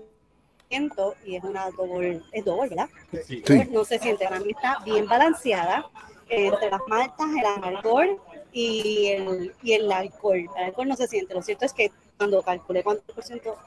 viento 0.69 1.15
y 1.25 1.35
es 1.35 1.43
una 1.43 1.69
doble, 1.71 2.21
es 2.31 2.45
doble, 2.45 2.69
¿verdad? 2.69 2.89
Sí. 3.25 3.43
Pues 3.45 3.69
no 3.69 3.85
se 3.85 3.99
siente, 3.99 4.25
para 4.25 4.39
mí 4.39 4.51
está 4.51 4.79
bien 4.83 5.07
balanceada 5.07 5.89
entre 6.29 6.69
las 6.69 6.81
maltas, 6.87 7.27
el 7.37 7.45
amargor 7.45 8.19
y 8.51 9.07
el, 9.07 9.53
y 9.61 9.73
el 9.73 9.91
alcohol. 9.91 10.45
El 10.57 10.63
alcohol 10.63 10.87
no 10.87 10.95
se 10.95 11.07
siente, 11.07 11.33
lo 11.33 11.41
cierto 11.41 11.65
es 11.65 11.73
que 11.73 11.91
cuando 12.17 12.41
calculé 12.41 12.83
cuánto 12.83 13.13
por 13.13 13.23
ciento, 13.23 13.57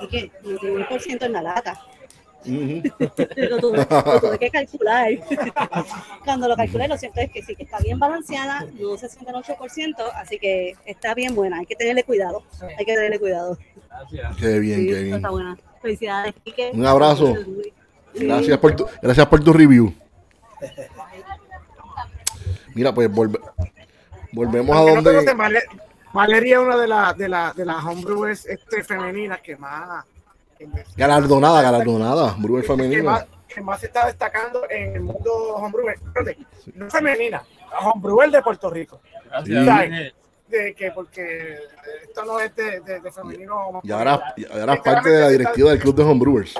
y 0.00 0.06
que 0.06 0.32
91% 0.42 1.22
en 1.24 1.32
la 1.32 1.42
lata, 1.42 1.80
Ujú. 2.44 2.82
lo 3.36 3.58
tuve, 3.58 3.78
lo 3.78 4.20
tuve 4.20 4.38
que 4.38 4.50
calcular. 4.50 5.10
Cuando 6.24 6.48
lo 6.48 6.56
calculé, 6.56 6.86
lo 6.86 6.96
cierto 6.96 7.20
es 7.20 7.30
que 7.32 7.42
sí, 7.42 7.56
que 7.56 7.64
está 7.64 7.78
bien 7.80 7.98
balanceada, 7.98 8.64
no 8.78 8.96
se 8.96 9.08
siente 9.08 9.30
el 9.30 9.36
8%, 9.36 9.96
así 10.14 10.38
que 10.38 10.76
está 10.84 11.14
bien 11.14 11.34
buena, 11.34 11.58
hay 11.58 11.66
que 11.66 11.74
tenerle 11.74 12.04
cuidado, 12.04 12.44
hay 12.60 12.84
que 12.84 12.94
tenerle 12.94 13.18
cuidado. 13.18 13.58
Gracias. 13.88 14.36
Qué 14.36 14.58
bien, 14.60 14.80
Sí, 14.80 14.86
qué 14.86 15.02
bien. 15.02 15.14
Está 15.16 15.30
buena. 15.30 15.58
Felicidades, 15.82 16.34
Quique. 16.44 16.70
Un 16.74 16.86
abrazo. 16.86 17.34
Gracias 18.14 18.58
por 18.58 18.74
tu, 18.74 18.86
gracias 19.02 19.26
por 19.26 19.42
tu 19.44 19.52
review. 19.52 19.94
Mira, 22.74 22.92
pues 22.92 23.10
volve- 23.10 23.40
volvemos 24.32 24.76
a 24.76 24.80
donde. 24.80 25.64
Valeria 26.12 26.56
es 26.56 26.62
una 26.62 26.76
de 26.76 26.88
las 26.88 27.16
de 27.18 27.28
la, 27.28 27.52
de 27.54 27.64
las 27.66 27.84
homebrewers 27.84 28.46
este, 28.46 28.82
femeninas 28.82 29.40
que 29.40 29.56
más, 29.56 30.04
Galardonada, 30.96 31.60
galardonada, 31.62 32.34
brewer 32.38 32.62
que 32.62 32.68
más, 32.68 32.76
femenina. 32.76 33.26
que 33.46 33.60
más 33.60 33.80
se 33.80 33.86
está 33.86 34.06
destacando 34.06 34.68
en 34.70 34.94
el 34.96 35.00
mundo 35.02 35.30
homebrewer. 35.56 35.98
No 36.74 36.90
femenina, 36.90 37.42
homebrewer 37.80 38.30
de 38.30 38.42
Puerto 38.42 38.70
Rico. 38.70 39.00
Gracias. 39.26 40.14
De 40.48 40.74
que 40.74 40.90
porque 40.92 41.58
esto 42.02 42.24
no 42.24 42.40
es 42.40 42.54
de, 42.56 42.80
de, 42.80 43.00
de 43.00 43.12
femenino. 43.12 43.80
Y 43.82 43.92
ahora, 43.92 44.34
y 44.36 44.46
ahora 44.50 44.74
es 44.74 44.80
parte 44.80 45.10
de 45.10 45.20
la 45.20 45.28
directiva 45.28 45.70
del 45.70 45.78
Club 45.78 45.94
de 45.94 46.02
Homebrewers. 46.02 46.54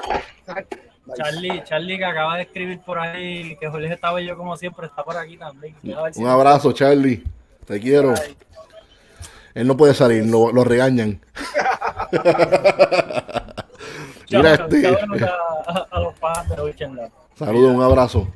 Charlie, 1.16 1.64
Charlie 1.64 1.96
que 1.96 2.04
acaba 2.04 2.36
de 2.36 2.42
escribir 2.42 2.80
por 2.80 2.98
ahí 2.98 3.56
que 3.56 3.68
Jorge 3.68 3.92
estaba 3.92 4.20
yo 4.20 4.36
como 4.36 4.56
siempre, 4.56 4.86
está 4.86 5.02
por 5.02 5.16
aquí 5.16 5.38
también. 5.38 5.74
Un 6.16 6.26
abrazo, 6.26 6.72
Charlie. 6.72 7.24
Te 7.64 7.80
quiero. 7.80 8.14
Él 9.54 9.66
no 9.66 9.76
puede 9.76 9.94
salir, 9.94 10.26
lo, 10.26 10.52
lo 10.52 10.64
regañan. 10.64 11.20
Mira, 14.30 14.54
este. 14.54 14.98
Saludos, 17.36 17.74
un 17.74 17.82
abrazo. 17.82 18.28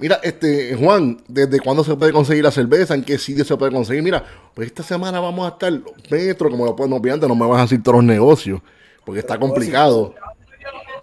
Mira, 0.00 0.18
este, 0.22 0.74
Juan, 0.76 1.18
¿desde 1.28 1.60
cuándo 1.60 1.84
se 1.84 1.94
puede 1.94 2.12
conseguir 2.12 2.42
la 2.42 2.50
cerveza? 2.50 2.94
¿En 2.94 3.04
qué 3.04 3.18
sitio 3.18 3.44
se 3.44 3.56
puede 3.56 3.70
conseguir? 3.70 4.02
Mira, 4.02 4.24
pues 4.54 4.68
esta 4.68 4.82
semana 4.82 5.20
vamos 5.20 5.46
a 5.46 5.50
estar 5.50 5.72
metro, 6.10 6.50
como 6.50 6.64
lo 6.64 6.74
pueden 6.74 6.94
obviamente, 6.94 7.28
no 7.28 7.34
me 7.34 7.46
vas 7.46 7.58
a 7.58 7.62
decir 7.62 7.82
todos 7.82 7.96
los 7.96 8.04
negocios, 8.04 8.62
porque 9.04 9.20
está 9.20 9.38
complicado. 9.38 10.14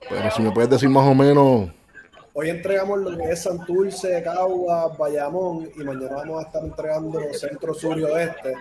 Pero 0.09 0.31
si 0.31 0.41
me 0.41 0.51
puedes 0.51 0.69
decir 0.69 0.89
más 0.89 1.07
o 1.07 1.13
menos, 1.13 1.69
Hoy 2.39 2.51
entregamos 2.51 2.99
lo 2.99 3.17
que 3.17 3.31
es 3.31 3.41
Santurce, 3.41 4.21
Cagua, 4.21 4.95
Bayamón 4.95 5.71
y 5.75 5.83
mañana 5.83 6.17
vamos 6.17 6.43
a 6.43 6.47
estar 6.47 6.63
entregando 6.63 7.19
Centro 7.33 7.73
Sur 7.73 7.97
y 7.97 8.03
Oeste. 8.03 8.53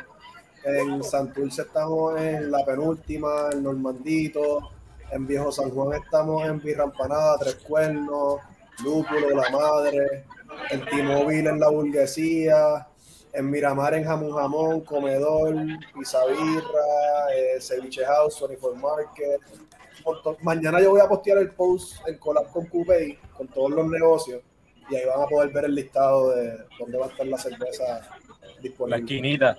En 0.64 1.04
Santurce 1.04 1.60
estamos 1.60 2.18
en 2.18 2.50
la 2.50 2.64
penúltima, 2.64 3.50
en 3.52 3.62
Normandito. 3.62 4.70
En 5.12 5.26
Viejo 5.26 5.52
San 5.52 5.68
Juan 5.72 6.00
estamos 6.02 6.48
en 6.48 6.58
Birrampanada, 6.58 7.36
Tres 7.38 7.56
Cuernos, 7.56 8.40
Lúpulo, 8.84 9.30
La 9.30 9.50
Madre. 9.50 10.24
En 10.70 10.84
T-Mobile 10.84 11.50
en 11.50 11.60
La 11.60 11.68
Burguesía. 11.70 12.86
En 13.32 13.50
Miramar 13.50 13.92
en 13.94 14.04
Jamón 14.04 14.32
Jamón, 14.32 14.80
Comedor, 14.80 15.54
Pizza 15.94 16.24
Birra, 16.24 17.34
eh, 17.34 17.60
Ceviche 17.60 18.02
House, 18.06 18.40
24 18.48 18.80
Market. 18.80 19.40
Mañana 20.42 20.80
yo 20.80 20.90
voy 20.92 21.00
a 21.00 21.08
postear 21.08 21.38
el 21.38 21.50
post 21.50 21.96
en 22.08 22.16
collab 22.16 22.50
con 22.50 22.64
Coupé 22.66 23.18
con 23.36 23.46
todos 23.48 23.72
los 23.72 23.86
negocios 23.88 24.40
y 24.88 24.96
ahí 24.96 25.04
van 25.04 25.20
a 25.22 25.26
poder 25.26 25.50
ver 25.50 25.64
el 25.66 25.74
listado 25.74 26.30
de 26.30 26.56
dónde 26.78 26.96
va 26.96 27.06
a 27.06 27.08
estar 27.08 27.26
la 27.26 27.36
cerveza 27.36 27.84
La 27.84 28.62
disponible. 28.62 28.98
esquinita. 29.00 29.56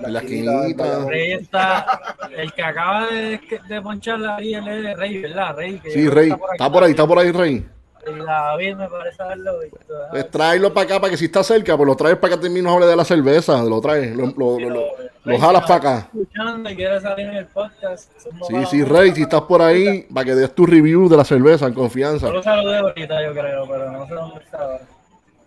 La 0.00 0.20
esquinita, 0.20 0.52
esquinita. 0.52 0.66
el 0.66 0.74
Bayamón. 0.74 1.08
Rey 1.08 1.32
está, 1.32 2.16
el 2.36 2.52
que 2.52 2.62
acaba 2.62 3.06
de, 3.08 3.40
de 3.68 3.82
ponchar 3.82 4.20
la 4.20 4.36
él 4.38 4.68
es 4.68 4.96
Rey, 4.96 5.22
¿verdad? 5.22 5.56
Rey. 5.56 5.80
que 5.80 5.90
sí, 5.90 6.08
Rey, 6.08 6.30
está 6.52 6.70
por 6.70 6.84
ahí, 6.84 6.90
está 6.90 7.06
por 7.06 7.18
ahí, 7.18 7.32
Rey. 7.32 7.66
Y 8.06 8.18
David 8.24 8.76
me 8.76 8.88
parece 8.88 9.22
haberlo 9.22 9.58
visto. 9.60 9.78
Pues 10.10 10.30
tráelo 10.30 10.72
para 10.72 10.84
acá, 10.84 11.00
para 11.00 11.10
que 11.10 11.16
si 11.16 11.26
está 11.26 11.42
cerca, 11.42 11.76
pues 11.76 11.86
lo 11.86 11.94
traes 11.96 12.16
para 12.16 12.34
que 12.34 12.40
termine 12.42 12.68
hable 12.70 12.86
de 12.86 12.96
la 12.96 13.04
cerveza, 13.04 13.62
lo 13.62 13.80
traes, 13.80 14.14
lo, 14.16 14.26
lo, 14.36 14.58
lo, 14.58 14.86
lo- 15.24 15.38
jalas 15.38 15.62
para 15.62 15.74
acá. 15.74 16.08
Escuchando 16.12 16.70
y 16.70 16.76
quiere 16.76 17.00
salir 17.00 17.26
en 17.26 17.34
el 17.36 17.46
podcast. 17.46 18.10
Sí, 18.48 18.54
sí, 18.70 18.84
Rey, 18.84 19.12
si 19.14 19.22
estás 19.22 19.42
por 19.42 19.60
ahí, 19.60 20.02
para 20.12 20.24
que 20.24 20.34
des 20.34 20.54
tu 20.54 20.64
review 20.64 21.08
de 21.08 21.16
la 21.16 21.24
cerveza 21.24 21.66
en 21.66 21.74
confianza. 21.74 22.28
Yo 22.28 22.32
lo 22.34 22.42
saludé 22.42 22.78
ahorita, 22.78 23.22
yo 23.24 23.32
creo, 23.32 23.66
pero 23.68 23.90
no 23.92 24.06
sé 24.06 24.14
dónde. 24.14 24.40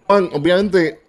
Juan, 0.08 0.30
obviamente 0.34 1.02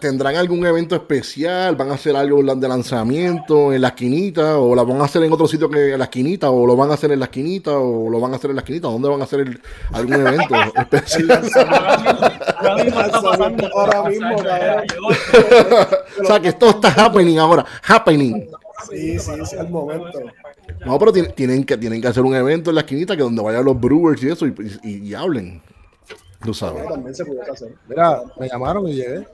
tendrán 0.00 0.36
algún 0.36 0.64
evento 0.66 0.94
especial, 0.94 1.74
van 1.76 1.90
a 1.90 1.94
hacer 1.94 2.14
algo 2.16 2.42
de 2.42 2.68
lanzamiento 2.68 3.72
en 3.72 3.80
la 3.82 3.88
esquinita, 3.88 4.58
o 4.58 4.74
la 4.74 4.82
van 4.82 5.00
a 5.00 5.04
hacer 5.04 5.22
en 5.22 5.32
otro 5.32 5.46
sitio 5.48 5.68
que 5.70 5.92
en 5.92 5.98
la 5.98 6.04
esquinita, 6.04 6.50
o 6.50 6.66
lo 6.66 6.76
van 6.76 6.90
a 6.90 6.94
hacer 6.94 7.12
en 7.12 7.18
la 7.20 7.26
esquinita, 7.26 7.78
o 7.78 8.10
lo 8.10 8.20
van 8.20 8.32
a 8.32 8.36
hacer 8.36 8.50
en 8.50 8.56
la 8.56 8.60
esquinita, 8.62 8.88
¿dónde 8.88 9.08
van 9.08 9.20
a 9.20 9.24
hacer 9.24 9.40
el- 9.40 9.60
algún 9.92 10.14
evento 10.14 10.54
especial? 10.76 11.42
Ahora 12.58 12.84
mismo. 12.84 13.68
Ahora 13.74 14.08
mismo, 14.08 14.36
cabrón. 14.36 14.84
o 16.22 16.24
sea 16.24 16.40
que 16.40 16.48
esto 16.48 16.70
está 16.70 16.88
happening 17.04 17.38
ahora, 17.38 17.64
happening. 17.86 18.48
Sí, 18.90 19.18
sí, 19.18 19.32
sí, 19.44 19.56
al 19.56 19.70
momento. 19.70 20.18
No, 20.84 20.98
pero 20.98 21.12
tienen, 21.12 21.32
tienen 21.34 21.64
que, 21.64 21.76
tienen 21.76 22.00
que 22.02 22.08
hacer 22.08 22.22
un 22.22 22.34
evento 22.34 22.70
en 22.70 22.74
la 22.74 22.82
esquinita 22.82 23.16
que 23.16 23.22
donde 23.22 23.42
vayan 23.42 23.64
los 23.64 23.80
brewers 23.80 24.22
y 24.22 24.28
eso 24.28 24.46
y, 24.46 24.54
y- 24.82 25.08
y 25.08 25.14
hablen. 25.14 25.62
Tú 26.44 26.52
sabes. 26.52 26.86
También 26.86 27.14
se 27.14 27.24
puede 27.24 27.40
hacer. 27.50 27.72
Mira, 27.88 28.20
me 28.38 28.48
llamaron 28.48 28.86
y 28.88 28.94
llegué. 28.94 29.26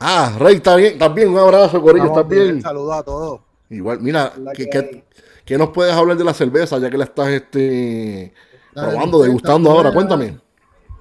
Ah, 0.00 0.32
Rey, 0.38 0.56
está 0.56 0.76
bien, 0.76 0.92
estás 0.92 1.12
bien. 1.14 1.28
Un 1.28 1.38
abrazo, 1.38 1.80
Corillo, 1.82 2.06
estás 2.06 2.28
bien. 2.28 2.62
Saludos 2.62 2.96
a 2.96 3.02
todos. 3.02 3.40
Igual, 3.70 4.00
mira, 4.00 4.32
¿qué, 4.54 5.04
que 5.44 5.58
nos 5.58 5.70
puedes 5.70 5.94
hablar 5.94 6.16
de 6.16 6.24
la 6.24 6.34
cerveza 6.34 6.78
ya 6.78 6.88
que 6.90 6.98
la 6.98 7.04
estás 7.04 7.28
este, 7.28 8.32
La 8.72 8.90
probando, 8.90 9.22
degustando 9.22 9.70
está 9.70 9.78
ahora? 9.78 9.90
buena, 9.90 10.08
Cuéntame. 10.16 10.40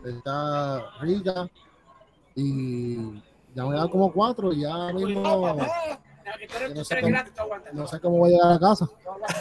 Está 0.06 0.90
rica. 1.02 1.50
Y 2.36 2.96
ya 3.56 3.66
me 3.66 3.76
dan 3.76 3.90
como 3.90 4.12
cuatro 4.12 4.54
y 4.54 4.62
ya 4.62 4.94
mismo 4.94 5.58
no 6.76 6.84
sé, 6.84 7.02
cómo, 7.02 7.18
no 7.74 7.88
sé 7.88 8.00
cómo 8.00 8.18
voy 8.18 8.30
a 8.30 8.34
llegar 8.34 8.54
a 8.54 8.60
casa. 8.60 8.90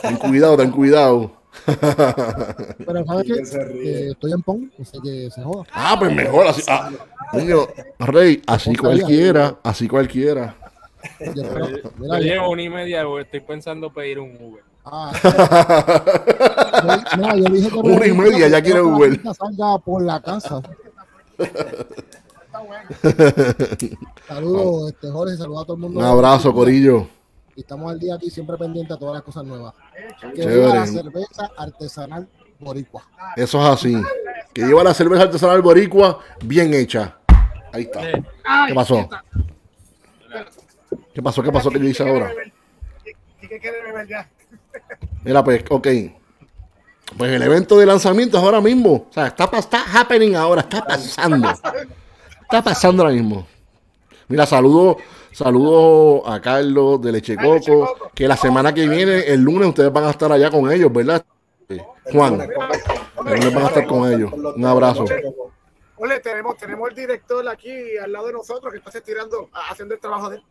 Ten 0.03 0.17
cuidado, 0.17 0.57
ten 0.57 0.71
cuidado. 0.71 1.33
Pero 2.87 3.05
sabes 3.07 3.25
que 3.25 3.65
ríe. 3.65 4.11
estoy 4.11 4.33
en 4.33 4.43
PON, 4.43 4.73
así 4.81 4.99
que 5.03 5.31
se 5.31 5.43
joda. 5.43 5.65
Ah, 5.73 5.97
pues 5.99 6.15
mejor 6.15 6.47
así. 6.47 6.63
Ah, 6.69 6.91
niño, 7.33 7.67
Rey, 7.99 8.43
así 8.47 8.75
cualquiera, 8.77 9.57
así 9.63 9.89
cualquiera. 9.89 10.55
Yo 11.35 12.19
llevo 12.19 12.51
una 12.51 12.63
y 12.63 12.69
media, 12.69 13.05
güey, 13.05 13.25
estoy 13.25 13.41
pensando 13.41 13.93
pedir 13.93 14.19
un 14.19 14.37
Uber. 14.41 14.63
ah, 14.85 15.13
mira, 17.17 17.37
yo 17.37 17.45
dije 17.45 17.69
que 17.71 17.79
Una 17.79 18.07
y 18.07 18.13
media, 18.13 18.49
ya 18.49 18.63
quiere 18.63 18.81
la 18.81 18.85
Uber. 18.87 19.21
salga 19.35 19.79
por 19.79 20.03
la 20.03 20.21
casa. 20.21 20.61
Saludos, 24.29 24.93
este, 24.93 25.11
Jorge, 25.11 25.37
saludos 25.37 25.63
a 25.63 25.67
todo 25.67 25.75
el 25.77 25.81
mundo. 25.83 26.01
Un 26.01 26.07
abrazo, 26.07 26.53
Corillo. 26.53 27.09
Y 27.57 27.61
estamos 27.61 27.91
al 27.91 27.99
día 27.99 28.15
aquí, 28.15 28.31
siempre 28.31 28.57
pendientes 28.59 28.95
a 28.95 28.99
todas 28.99 29.15
las 29.15 29.23
cosas 29.23 29.43
nuevas. 29.45 29.73
Que 30.35 30.47
viva 30.47 30.75
la 30.75 30.87
cerveza 30.87 31.51
artesanal 31.57 32.29
boricua. 32.61 33.03
Eso 33.35 33.59
es 33.61 33.67
así. 33.67 34.03
Que 34.53 34.63
lleva 34.63 34.85
la 34.85 34.93
cerveza 34.93 35.23
artesanal 35.23 35.63
boricua 35.63 36.21
bien 36.45 36.75
hecha. 36.75 37.17
Ahí 37.73 37.85
está. 37.85 38.03
¿Qué 38.69 38.75
pasó? 38.75 39.09
¿Qué 41.15 41.23
pasó? 41.23 41.43
¿Qué 41.43 41.51
pasó? 41.51 41.71
¿Qué 41.71 41.79
yo 41.79 41.89
hice 41.89 42.07
ahora? 42.07 42.31
Mira, 45.25 45.43
pues, 45.43 45.65
ok. 45.71 45.89
Pues 47.17 47.33
el 47.33 47.43
evento 47.43 47.79
de 47.79 47.87
lanzamiento 47.87 48.37
es 48.37 48.45
ahora 48.45 48.61
mismo. 48.61 49.07
O 49.09 49.13
sea, 49.13 49.29
está, 49.29 49.49
está 49.59 49.83
happening 49.99 50.35
ahora, 50.35 50.61
está 50.61 50.85
pasando. 50.85 51.51
Está 52.43 52.63
pasando 52.63 53.03
ahora 53.03 53.15
mismo. 53.15 53.47
Mira, 54.29 54.45
saludo, 54.45 54.99
saludo 55.37 56.27
a 56.27 56.41
Carlos 56.41 57.01
de 57.03 57.13
Leche 57.13 57.37
Coco, 57.37 58.11
que 58.15 58.27
la 58.27 58.37
semana 58.37 58.73
que 58.73 58.89
viene, 58.89 59.19
el 59.27 59.43
lunes, 59.43 59.69
ustedes 59.69 59.93
van 59.93 60.05
a 60.05 60.11
estar 60.11 60.33
allá 60.33 60.51
con 60.51 60.71
ellos, 60.73 60.91
¿verdad? 60.91 61.25
Eh, 61.69 61.79
Juan, 62.11 62.41
el 62.41 63.35
lunes 63.35 63.55
van 63.55 63.65
a 63.65 63.69
estar 63.69 63.87
con 63.87 64.11
ellos. 64.11 64.33
Un 64.33 64.65
abrazo. 64.65 65.05
Ole, 65.99 66.21
tenemos, 66.21 66.57
tenemos 66.57 66.89
el 66.89 66.97
director 66.97 67.47
aquí 67.49 67.71
al 68.03 68.13
lado 68.13 68.29
de 68.29 68.33
nosotros 68.33 68.73
que 68.73 68.79
está 68.79 69.01
tirando, 69.01 69.51
haciendo 69.53 69.95
el 69.95 70.01
trabajo 70.01 70.31
de 70.31 70.37
él. 70.37 70.43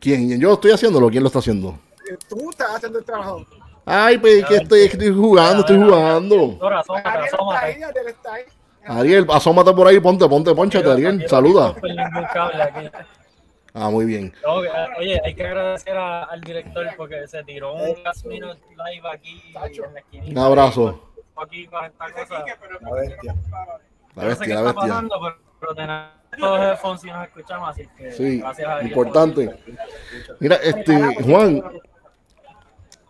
¿Quién? 0.00 0.40
¿Yo 0.40 0.54
estoy 0.54 0.72
haciéndolo? 0.72 1.08
¿Quién 1.08 1.22
lo 1.22 1.28
está 1.28 1.38
haciendo? 1.38 1.78
Eh, 2.10 2.16
Tú 2.28 2.50
estás 2.50 2.76
haciendo 2.76 2.98
el 2.98 3.04
trabajo. 3.04 3.44
Ay, 3.84 4.18
pues 4.18 4.44
que 4.46 4.56
estoy, 4.56 4.80
estoy 4.80 5.14
jugando, 5.14 5.60
estoy 5.60 5.80
jugando. 5.80 6.58
Ariel 8.84 9.26
asómate. 9.30 9.72
Por 9.72 9.86
ahí, 9.86 10.00
ponte, 10.00 10.28
ponte, 10.28 10.54
ponchate, 10.54 10.90
Ariel. 10.90 11.20
Aquí 11.20 11.28
Saluda. 11.28 11.74
Ah, 13.78 13.90
muy 13.90 14.06
bien. 14.06 14.32
No, 14.44 14.62
que- 14.62 14.70
Oye, 14.98 15.20
hay 15.22 15.34
que 15.34 15.44
agradecer 15.46 15.96
a- 15.96 16.24
al 16.24 16.40
director 16.40 16.86
porque 16.96 17.26
se 17.28 17.44
tiró 17.44 17.74
un 17.74 18.02
last 18.02 18.24
minute 18.24 18.58
live 18.70 19.08
aquí 19.12 19.42
en 19.54 19.92
la 19.94 20.00
esquinita. 20.00 20.32
Un 20.40 20.46
abrazo. 20.46 21.12
Aquí 21.36 21.66
con 21.66 21.84
esta 21.84 22.10
cosa. 22.12 22.44
La 22.80 22.90
bestia. 22.94 23.34
La 23.34 23.34
No 23.34 23.74
sé 23.74 23.76
qué 24.14 24.26
bestia, 24.28 24.54
la 24.54 24.60
está 24.70 24.72
bestia. 24.72 24.72
pasando, 24.74 25.14
pero, 25.20 25.36
pero 25.60 25.74
tenemos 25.74 26.06
todos 26.38 26.58
los 26.60 26.68
headphones 26.68 27.04
y 27.04 27.06
nos 27.08 27.26
escuchamos, 27.26 27.68
así 27.68 27.86
que 27.98 28.12
Sí, 28.12 28.38
gracias 28.40 28.68
a 28.68 28.78
Dios. 28.78 28.84
importante. 28.90 29.56
Mira, 30.40 30.56
este, 30.56 31.22
Juan, 31.22 31.62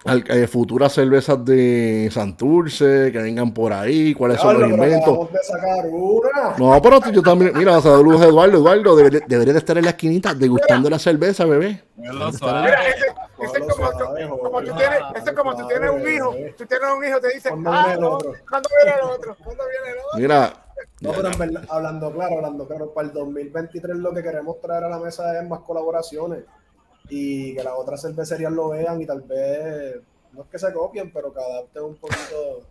al- 0.07 0.25
eh, 0.29 0.47
futuras 0.47 0.93
cervezas 0.93 1.45
de 1.45 2.09
Santurce, 2.13 3.11
que 3.13 3.19
vengan 3.19 3.53
por 3.53 3.73
ahí, 3.73 4.15
cuáles 4.15 4.41
son 4.41 4.61
los 4.61 4.71
inventos. 4.71 5.33
de 5.33 5.39
sacar 5.43 5.87
una. 5.91 6.55
No, 6.59 6.81
pero 6.83 7.01
yo 7.11 7.23
también, 7.23 7.53
mira, 7.55 7.81
saludos 7.81 8.21
a 8.23 8.27
Eduardo. 8.27 8.59
Eduardo, 8.59 8.97
debería, 8.97 9.21
debería 9.27 9.53
de 9.53 9.59
estar 9.59 9.77
en 9.79 9.85
la 9.85 9.91
esquinita 9.91 10.35
degustando 10.35 10.89
la 10.91 10.99
cerveza, 10.99 11.45
bebé. 11.45 11.83
Mira, 11.97 12.29
ese, 12.29 13.07
ese 13.39 13.59
es 13.59 14.29
como, 14.29 14.61
tú 14.63 14.73
tienes, 14.77 14.99
ese 15.15 15.31
es 15.31 15.37
como 15.37 15.57
tú 15.57 15.67
tienes 15.67 15.91
un 15.91 16.09
hijo, 16.09 16.35
tú 16.57 16.67
tienes 16.67 16.89
un 16.97 17.05
hijo, 17.05 17.21
te 17.21 17.35
dice, 17.35 17.49
¿Cuándo 17.51 17.71
ah, 17.73 17.79
viene 17.81 17.95
el 17.95 18.01
no, 18.01 18.11
otro? 18.13 18.33
¿cuándo 18.49 18.69
viene 18.83 18.99
el 18.99 19.05
otro? 19.11 19.37
¿Cuándo 19.43 19.65
viene 19.69 19.91
el 19.91 19.99
otro? 20.07 20.19
Mira, 20.19 20.53
No, 21.01 21.13
pero 21.13 21.29
en 21.31 21.39
verdad, 21.39 21.65
hablando 21.69 22.11
claro, 22.13 22.37
hablando 22.37 22.67
claro, 22.67 22.93
para 22.95 23.09
el 23.09 23.13
2023 23.15 23.97
lo 23.97 24.15
que 24.15 24.23
queremos 24.23 24.61
traer 24.61 24.85
a 24.85 24.89
la 24.89 24.99
mesa 24.99 25.39
es 25.41 25.49
más 25.49 25.61
colaboraciones 25.61 26.41
y 27.09 27.55
que 27.55 27.63
las 27.63 27.75
otras 27.77 28.03
cervecerías 28.03 28.53
lo 28.53 28.71
vean 28.71 29.01
y 29.01 29.07
tal 29.07 29.23
vez, 29.23 29.97
no 30.33 30.43
es 30.43 30.49
que 30.51 30.59
se 30.59 30.73
copien, 30.73 31.11
pero 31.13 31.33
que 31.33 31.41
adapten 31.41 31.83
un 31.85 31.95
poquito 31.97 32.63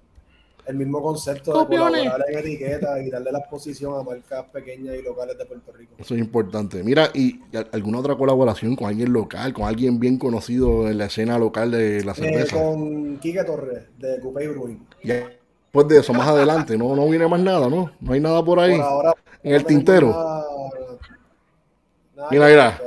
el 0.67 0.76
mismo 0.78 1.00
concepto 1.02 1.52
de 1.60 1.65
colaborar 1.78 2.26
en 2.28 2.39
etiquetas 2.39 3.00
y 3.06 3.12
darle 3.12 3.32
la 3.32 3.38
exposición 3.38 3.93
a 4.00 4.02
marcas 4.04 4.45
pequeñas 4.52 4.95
y 4.95 5.04
locales 5.04 5.38
de 5.38 5.45
Puerto 5.45 5.71
Rico. 5.71 5.93
eso 5.98 6.15
es 6.15 6.19
importante. 6.19 6.84
Mira, 6.84 7.12
y 7.13 7.36
y 7.36 7.58
alguna 7.71 8.00
otra 8.00 8.15
colaboración 8.15 8.76
con 8.76 8.88
alguien 8.88 9.13
local, 9.13 9.54
con 9.54 9.65
alguien 9.65 10.00
bien 10.00 10.17
conocido 10.17 10.88
en 10.89 10.98
la 10.98 11.06
escena 11.06 11.38
local 11.38 11.69
de 11.69 12.04
la 12.04 12.13
Eh, 12.13 12.15
cerveza. 12.15 12.56
con 12.63 13.17
Quique 13.19 13.43
Torres 13.43 13.84
de 14.00 14.19
Coupé 14.19 14.48
Brewing. 14.48 14.88
Ya, 15.04 15.30
después 15.65 15.88
de 15.88 16.00
eso, 16.00 16.13
más 16.13 16.28
adelante, 16.28 16.76
no, 16.80 16.95
no 16.95 17.08
viene 17.10 17.28
más 17.28 17.39
nada, 17.41 17.69
¿no? 17.69 17.91
No 18.02 18.13
hay 18.13 18.19
nada 18.19 18.43
por 18.43 18.60
ahí. 18.60 18.76
Por 18.76 18.82
ahora, 18.86 19.13
en 19.43 19.54
el 19.54 19.62
no 19.62 19.67
tintero. 19.67 20.08
nada- 20.08 20.45
nada 22.15 22.28
Mira, 22.32 22.48
mira. 22.48 22.82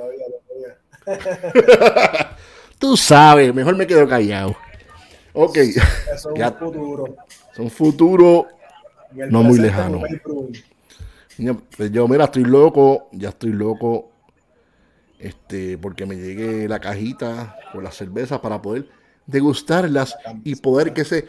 Tú 2.79 2.97
sabes, 2.97 3.55
mejor 3.55 3.77
me 3.77 3.87
quedo 3.87 4.09
callado. 4.09 4.57
Ok, 5.33 5.57
Eso 5.57 5.81
es 6.33 6.39
Ya. 6.39 6.57
un 7.59 7.71
futuro. 7.71 8.49
En 9.13 9.23
el 9.23 9.31
No 9.33 9.43
muy 9.43 9.59
lejano. 9.59 10.01
Pues 11.77 11.93
Yo, 11.93 12.09
mira, 12.09 12.25
estoy 12.25 12.45
loco, 12.45 13.09
ya 13.13 13.31
estoy 13.31 13.53
loco. 13.53 14.11
Este, 15.19 15.77
porque 15.79 16.07
me 16.07 16.17
llegue 16.17 16.69
la 16.69 16.79
cajita 16.79 17.57
con 17.73 17.83
las 17.83 17.97
cervezas 17.97 18.39
para 18.41 18.63
poder 18.63 18.89
degustarlas 19.27 20.17
y 20.45 20.55
poder 20.57 20.93
que 20.93 21.01
ese, 21.01 21.27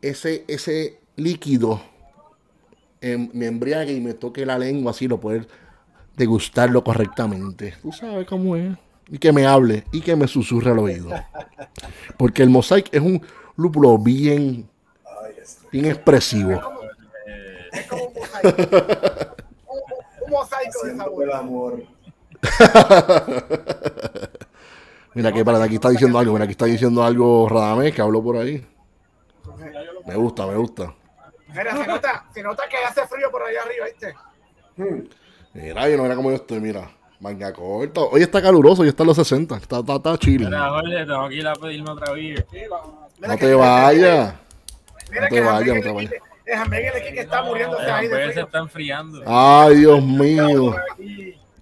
ese, 0.00 0.44
ese 0.48 0.98
líquido 1.16 1.80
em, 3.02 3.28
me 3.34 3.46
embriague 3.46 3.92
y 3.92 4.00
me 4.00 4.14
toque 4.14 4.46
la 4.46 4.58
lengua 4.58 4.92
así, 4.92 5.08
lo 5.08 5.20
poder 5.20 5.46
degustarlo 6.16 6.82
correctamente. 6.82 7.74
Tú 7.82 7.92
sabes 7.92 8.26
cómo 8.26 8.56
es. 8.56 8.76
Y 9.08 9.18
que 9.18 9.32
me 9.32 9.46
hable 9.46 9.84
y 9.92 10.00
que 10.00 10.16
me 10.16 10.26
susurre 10.26 10.72
al 10.72 10.78
oído. 10.80 11.10
Porque 12.16 12.42
el 12.42 12.50
mosaic 12.50 12.88
es 12.92 13.00
un 13.00 13.22
lúpulo 13.56 13.96
bien, 13.98 14.68
bien 15.70 15.84
expresivo. 15.84 16.60
Es 17.72 17.86
como 17.86 18.06
un 18.06 18.14
mosaico. 18.14 18.48
un, 20.24 20.30
mosaico 20.30 20.86
de 20.86 20.96
sabor. 20.96 21.24
el 21.24 21.32
amor. 21.32 21.82
Mira 25.14 25.32
que 25.32 25.44
para 25.44 25.62
aquí 25.62 25.76
está 25.76 25.88
diciendo 25.88 26.18
algo, 26.18 26.34
mira 26.34 26.44
aquí 26.44 26.52
está 26.52 26.66
diciendo 26.66 27.02
algo 27.02 27.48
Radamés 27.48 27.94
que 27.94 28.02
habló 28.02 28.22
por 28.22 28.36
ahí. 28.36 28.66
Me 30.04 30.14
gusta, 30.14 30.46
me 30.46 30.56
gusta. 30.56 30.94
Mira, 31.48 31.74
se 31.74 31.86
nota, 31.86 32.26
se 32.34 32.42
nota 32.42 32.64
que 32.68 32.76
hace 32.76 33.06
frío 33.06 33.30
por 33.30 33.42
allá 33.42 33.62
arriba, 33.62 33.86
¿viste? 33.86 34.14
Hmm. 34.76 35.08
Mira, 35.56 35.88
yo 35.88 35.96
no 35.96 36.02
mira 36.02 36.16
cómo 36.16 36.30
yo 36.30 36.36
estoy, 36.36 36.60
mira. 36.60 36.90
Manga 37.18 37.50
corta. 37.52 38.02
Hoy 38.02 38.20
está 38.20 38.42
caluroso, 38.42 38.82
hoy 38.82 38.88
está 38.88 39.04
en 39.04 39.06
los 39.06 39.16
60. 39.16 39.56
Está, 39.56 39.78
está, 39.78 39.96
está 39.96 40.18
chilling. 40.18 40.44
Mira, 40.46 40.68
Jorge, 40.68 41.06
tengo 41.06 41.28
que 41.30 41.34
ir 41.34 41.46
a 41.46 41.54
pedirme 41.54 41.90
otra 41.90 42.12
vida. 42.12 42.44
No 43.18 43.36
te 43.38 43.54
vayas. 43.54 44.34
No 44.34 45.20
que 45.20 45.28
te 45.28 45.40
vayas, 45.40 45.76
no 45.76 45.82
te 45.82 45.92
vayas. 45.92 46.12
Hamburguer 46.54 46.94
de 46.94 47.02
Quique 47.02 47.20
está 47.20 47.42
muriéndose 47.42 47.84
El 47.84 47.90
ahí 47.90 48.06
de 48.06 48.32
se 48.34 48.40
está 48.40 48.58
enfriando. 48.58 49.22
Ay, 49.26 49.76
Dios 49.76 50.04
mío. 50.04 50.76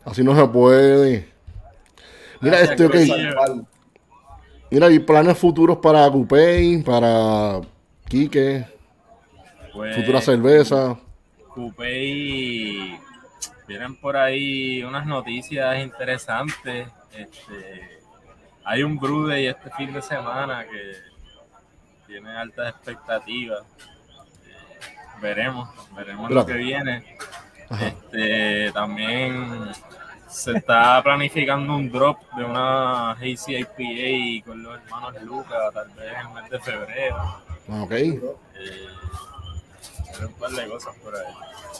Así 0.04 0.24
no 0.24 0.36
se 0.36 0.46
puede. 0.48 1.28
Mira, 2.40 2.58
Gracias, 2.58 2.70
este, 2.70 2.86
ok. 2.86 3.64
Mira, 4.70 4.88
hay 4.88 4.98
planes 4.98 5.38
futuros 5.38 5.78
para 5.78 6.10
Coupé, 6.10 6.82
para 6.84 7.60
Quique, 8.08 8.66
Pues, 9.72 9.96
futura 9.96 10.20
cerveza. 10.20 10.98
Coupé 11.54 12.04
y 12.04 13.03
vienen 13.66 13.96
por 13.96 14.16
ahí 14.16 14.82
unas 14.82 15.06
noticias 15.06 15.78
interesantes. 15.78 16.88
Este, 17.12 18.00
hay 18.64 18.82
un 18.82 18.98
brew 18.98 19.26
day 19.26 19.46
este 19.46 19.70
fin 19.70 19.92
de 19.92 20.02
semana 20.02 20.64
que 20.64 20.96
tiene 22.06 22.30
altas 22.36 22.70
expectativas. 22.74 23.62
Eh, 23.62 25.20
veremos, 25.20 25.68
veremos 25.94 26.30
lo 26.30 26.44
que 26.44 26.54
viene. 26.54 27.16
Ajá. 27.70 27.86
Este, 27.86 28.72
también 28.72 29.72
se 30.28 30.58
está 30.58 31.02
planificando 31.02 31.76
un 31.76 31.90
drop 31.90 32.18
de 32.36 32.44
una 32.44 33.12
Hazy 33.12 33.56
IPA 33.56 34.44
con 34.46 34.62
los 34.62 34.80
hermanos 34.80 35.22
Lucas, 35.22 35.58
tal 35.72 35.88
vez 35.90 36.12
en 36.12 36.26
el 36.26 36.34
mes 36.34 36.50
de 36.50 36.58
febrero. 36.60 37.16
Ah, 37.68 37.82
Ok. 37.82 37.92
Eh, 37.92 38.18
un 40.20 40.32
par 40.34 40.50
de 40.50 40.68
cosas 40.68 40.94
por 41.02 41.14
ahí. 41.14 41.22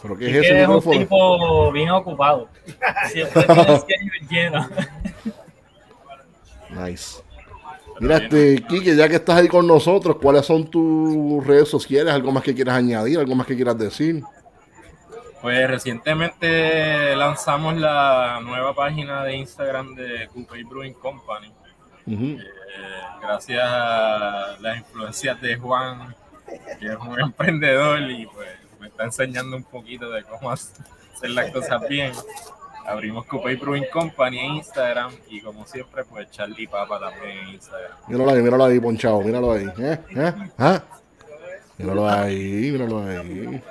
¿Pero 0.03 0.17
qué 0.17 0.27
es 0.27 0.33
que 0.33 0.39
ese 0.41 0.63
es 0.63 0.69
un 0.69 0.99
tipo 0.99 1.73
bien 1.73 1.91
ocupado. 1.91 2.49
Siempre 3.13 3.43
schedule 3.43 4.21
lleno. 4.29 4.69
Nice. 6.71 7.23
Mira, 8.01 8.17
este, 8.17 8.57
Kike, 8.67 8.97
ya 8.97 9.09
que 9.09 9.17
estás 9.17 9.37
ahí 9.37 9.47
con 9.47 9.67
nosotros, 9.67 10.17
¿cuáles 10.21 10.45
son 10.45 10.67
tus 10.69 11.47
redes 11.47 11.69
sociales? 11.69 12.13
¿Algo 12.13 12.33
más 12.33 12.43
que 12.43 12.53
quieras 12.53 12.77
añadir? 12.77 13.19
¿Algo 13.19 13.35
más 13.37 13.47
que 13.47 13.55
quieras 13.55 13.79
decir? 13.79 14.23
Pues 15.41 15.69
recientemente 15.69 17.15
lanzamos 17.15 17.77
la 17.77 18.41
nueva 18.43 18.75
página 18.75 19.23
de 19.25 19.37
Instagram 19.37 19.95
de 19.95 20.29
Coupé 20.33 20.65
Brewing 20.65 20.95
Company. 20.95 21.53
Eh, 22.07 22.39
gracias 23.21 23.63
a 23.63 24.57
las 24.61 24.79
influencias 24.79 25.41
de 25.41 25.57
Juan, 25.57 26.15
que 26.47 26.87
es 26.87 26.97
un 26.97 27.21
emprendedor 27.21 28.01
y 28.11 28.27
pues 28.27 28.49
me 28.81 28.89
está 28.89 29.05
enseñando 29.05 29.57
un 29.57 29.65
poquito 29.65 30.11
de 30.11 30.23
cómo 30.25 30.51
hacer 30.51 30.85
las 31.31 31.51
cosas 31.51 31.87
bien. 31.89 32.13
Abrimos 32.87 33.25
Coupé 33.25 33.57
Brewing 33.57 33.87
Company 33.91 34.39
en 34.41 34.55
Instagram 34.57 35.13
y 35.29 35.41
como 35.41 35.67
siempre 35.67 36.05
pues 36.05 36.31
Charlie 36.31 36.67
Papa 36.67 37.01
también 37.01 37.39
en 37.39 37.49
Instagram. 37.55 37.93
Míralo 38.09 38.31
ahí, 38.31 38.43
míralo 38.43 38.65
ahí, 38.65 38.81
ponchado, 38.81 39.21
míralo 39.23 39.53
ahí. 39.53 39.67
¿Eh? 39.79 39.99
¿Eh? 40.17 40.33
¿Ah? 40.59 40.83
Míralo 41.79 42.09
ahí, 42.09 42.71
míralo 42.71 43.03
ahí. 43.03 43.63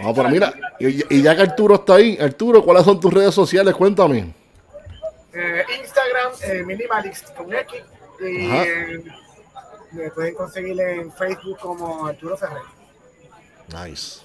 Vamos 0.00 0.16
por 0.16 0.28
mira, 0.28 0.52
y, 0.80 1.18
y 1.18 1.22
ya 1.22 1.36
que 1.36 1.42
Arturo 1.42 1.76
está 1.76 1.94
ahí, 1.94 2.18
Arturo, 2.20 2.64
¿cuáles 2.64 2.84
son 2.84 2.98
tus 2.98 3.14
redes 3.14 3.32
sociales? 3.32 3.74
Cuéntame. 3.74 4.34
Eh, 5.32 5.64
Instagram, 5.80 6.32
eh, 6.42 6.62
Minimalist 6.64 7.32
con 7.34 7.52
X. 7.54 7.80
Y 8.20 8.46
Ajá. 8.50 8.64
eh, 8.64 9.04
me 9.94 10.10
pueden 10.10 10.34
conseguir 10.34 10.80
en 10.80 11.12
Facebook 11.12 11.58
como 11.58 12.06
Arturo 12.06 12.36
Ferrer. 12.36 12.62
Nice. 13.68 14.20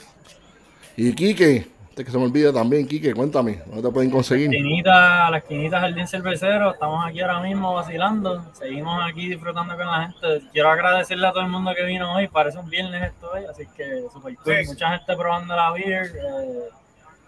Y 0.96 1.14
Kike, 1.14 1.68
este 1.90 2.06
que 2.06 2.12
se 2.12 2.18
me 2.18 2.26
olvida 2.26 2.54
también, 2.54 2.88
Kike, 2.88 3.14
cuéntame, 3.14 3.62
¿dónde 3.66 3.82
te 3.82 3.94
pueden 3.94 4.10
conseguir? 4.10 4.54
esquinita, 4.54 5.30
la 5.30 5.38
esquinita 5.38 5.80
Jardín 5.80 6.08
Cervecero, 6.08 6.72
estamos 6.72 7.06
aquí 7.06 7.22
ahora 7.22 7.42
mismo 7.42 7.74
vacilando, 7.74 8.46
seguimos 8.54 9.02
aquí 9.06 9.28
disfrutando 9.28 9.76
con 9.76 9.86
la 9.86 10.08
gente. 10.08 10.48
Quiero 10.52 10.70
agradecerle 10.70 11.28
a 11.28 11.32
todo 11.32 11.44
el 11.44 11.50
mundo 11.50 11.74
que 11.76 11.84
vino 11.84 12.14
hoy, 12.14 12.28
parece 12.28 12.58
un 12.58 12.70
viernes 12.70 13.04
esto 13.04 13.32
hoy, 13.34 13.44
así 13.50 13.66
que 13.76 14.04
super 14.14 14.36
cool. 14.36 14.56
Sí. 14.62 14.68
Mucha 14.68 14.98
gente 14.98 15.16
probando 15.16 15.56
la 15.56 15.72
beer, 15.72 16.06
eh, 16.16 16.70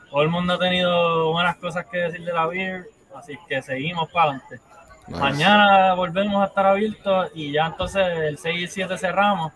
todo 0.09 0.21
el 0.21 0.29
mundo 0.29 0.53
ha 0.53 0.59
tenido 0.59 1.31
buenas 1.31 1.55
cosas 1.57 1.85
que 1.85 1.97
decir 1.97 2.23
de 2.23 2.33
la 2.33 2.47
beer, 2.47 2.87
así 3.15 3.37
que 3.47 3.61
seguimos 3.61 4.09
para 4.09 4.31
adelante. 4.31 4.59
Nice. 5.07 5.19
Mañana 5.19 5.93
volvemos 5.95 6.41
a 6.41 6.45
estar 6.45 6.65
abiertos 6.65 7.31
y 7.33 7.51
ya 7.51 7.67
entonces 7.67 8.05
el 8.07 8.37
6 8.37 8.61
y 8.63 8.67
7 8.67 8.97
cerramos 8.97 9.51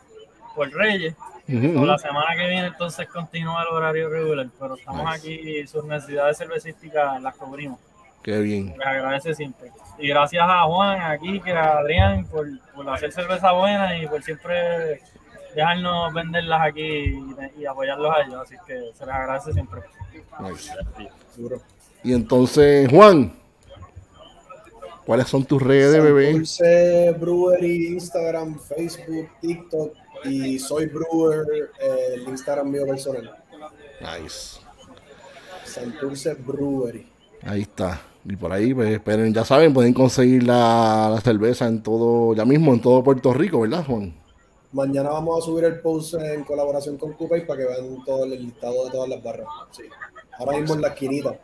por 0.55 0.69
Reyes. 0.71 1.15
Ujú. 1.47 1.85
la 1.85 1.95
semana 1.99 2.35
que 2.35 2.47
viene 2.49 2.65
entonces 2.67 3.07
continúa 3.07 3.61
el 3.61 3.67
horario 3.67 4.09
regular, 4.09 4.47
pero 4.59 4.73
estamos 4.75 5.05
Nice. 5.05 5.15
aquí, 5.17 5.67
sus 5.67 5.85
necesidades 5.85 6.39
cervecísticas 6.39 7.21
las 7.21 7.35
cubrimos. 7.35 7.79
Qué 8.23 8.39
bien. 8.39 8.73
Les 8.75 8.87
agradece 8.87 9.35
siempre. 9.35 9.69
Y 9.99 10.07
gracias 10.07 10.43
a 10.43 10.63
Juan, 10.63 10.99
aquí, 11.03 11.39
que 11.41 11.51
a 11.53 11.77
Adrián, 11.77 12.25
por, 12.25 12.47
por 12.73 12.89
hacer 12.89 13.11
cerveza 13.11 13.51
buena 13.51 13.95
y 13.99 14.07
por 14.07 14.23
siempre 14.23 15.01
dejarnos 15.53 16.11
venderlas 16.11 16.61
aquí 16.63 16.81
y, 16.81 17.25
y 17.61 17.65
apoyarlos 17.67 18.11
a 18.15 18.21
ellos. 18.21 18.41
Así 18.41 18.55
que 18.65 18.73
se 18.95 19.05
les 19.05 19.13
agradece 19.15 19.53
siempre. 19.53 19.81
Nice. 20.39 20.73
Y 22.03 22.13
entonces, 22.13 22.89
Juan, 22.89 23.33
¿cuáles 25.05 25.27
son 25.27 25.45
tus 25.45 25.61
redes, 25.61 26.01
bebé? 26.01 26.31
Santurce 26.31 27.11
Brewery, 27.19 27.87
Instagram, 27.87 28.59
Facebook, 28.59 29.29
TikTok 29.41 29.93
y 30.25 30.59
soy 30.59 30.87
brewer, 30.87 31.45
eh, 31.79 32.15
el 32.15 32.23
Instagram 32.23 32.69
mío 32.69 32.85
personal. 32.85 33.35
Nice. 34.01 34.59
Santurce 35.63 36.33
Brewery. 36.33 37.07
Ahí 37.43 37.61
está. 37.61 38.01
Y 38.27 38.35
por 38.35 38.51
ahí, 38.51 38.73
pues, 38.73 38.89
esperen, 38.89 39.33
ya 39.33 39.45
saben, 39.45 39.73
pueden 39.73 39.93
conseguir 39.93 40.43
la, 40.43 41.11
la 41.13 41.21
cerveza 41.21 41.67
en 41.67 41.83
todo, 41.83 42.33
ya 42.33 42.43
mismo 42.43 42.73
en 42.73 42.81
todo 42.81 43.03
Puerto 43.03 43.33
Rico, 43.33 43.61
¿verdad, 43.61 43.85
Juan? 43.85 44.15
Mañana 44.71 45.09
vamos 45.09 45.41
a 45.41 45.45
subir 45.45 45.63
el 45.63 45.79
post 45.79 46.15
en 46.15 46.43
colaboración 46.43 46.97
con 46.97 47.13
Coupé 47.13 47.41
para 47.41 47.59
que 47.59 47.65
vean 47.65 48.03
todo 48.03 48.25
el 48.25 48.31
listado 48.31 48.85
de 48.85 48.91
todas 48.91 49.07
las 49.07 49.23
barras. 49.23 49.47
Sí. 49.71 49.83
Ahora 50.37 50.57
mismo 50.57 50.75
en 50.75 50.81
la 50.81 50.87
esquinita. 50.89 51.39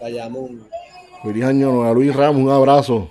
Bayamón. 0.00 0.68
Feliz 1.22 1.44
año 1.44 1.84
a 1.84 1.92
Luis 1.92 2.14
Ramos, 2.14 2.42
un 2.42 2.50
abrazo. 2.50 3.08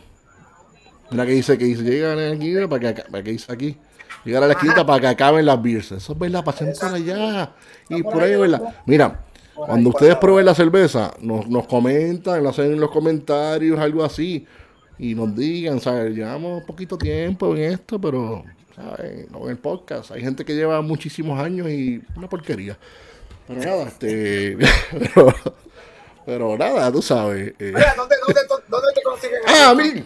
Mira 1.12 1.26
que 1.26 1.32
dice 1.32 1.58
que 1.58 1.64
dice, 1.64 1.84
llegan 1.84 2.20
aquí, 2.20 2.54
para 2.68 2.94
que, 2.94 3.02
para 3.04 3.24
que 3.24 3.32
dice 3.32 3.52
aquí. 3.52 3.78
Llegar 4.26 4.44
a 4.44 4.48
la 4.48 4.54
esquinita 4.54 4.86
para 4.86 5.00
que 5.00 5.08
acaben 5.08 5.46
las 5.46 5.62
beers. 5.62 5.94
Eso 5.94 6.14
es 6.14 6.20
verdad, 6.20 6.44
pasen 6.44 6.74
por 6.80 6.94
allá. 6.94 7.54
Y 7.90 8.04
por 8.04 8.22
ahí, 8.22 8.36
¿verdad? 8.36 8.76
Mira, 8.86 9.22
cuando 9.56 9.90
ustedes 9.90 10.16
prueben 10.18 10.46
la 10.46 10.54
cerveza, 10.54 11.14
nos, 11.22 11.48
nos 11.48 11.66
comentan, 11.68 12.44
nos 12.44 12.58
hacen 12.60 12.74
en 12.74 12.80
los 12.80 12.92
comentarios, 12.92 13.80
algo 13.80 14.04
así. 14.04 14.46
Y 15.00 15.16
nos 15.16 15.34
digan, 15.36 15.80
¿sabes? 15.80 16.14
Llevamos 16.14 16.64
poquito 16.64 16.98
tiempo 16.98 17.56
en 17.56 17.74
esto, 17.74 18.00
pero, 18.00 18.44
¿sabes? 18.76 19.32
No 19.32 19.46
en 19.46 19.52
el 19.52 19.58
podcast. 19.58 20.12
Hay 20.12 20.22
gente 20.22 20.46
que 20.46 20.54
lleva 20.54 20.82
muchísimos 20.82 21.40
años 21.40 21.70
y 21.70 22.02
una 22.16 22.30
porquería. 22.30 22.78
Pero 23.48 23.60
nada, 23.62 23.84
este. 23.84 24.58
pero, 24.92 25.34
pero 26.26 26.58
nada, 26.58 26.92
tú 26.92 27.02
sabes. 27.02 27.54
eh. 27.60 27.74
¿dónde, 27.96 28.16
dónde, 28.26 28.42
dónde 28.68 28.88
te 28.96 29.02
consiguen? 29.04 29.40
Ah, 29.48 29.70
a 29.70 29.76
mí. 29.76 30.04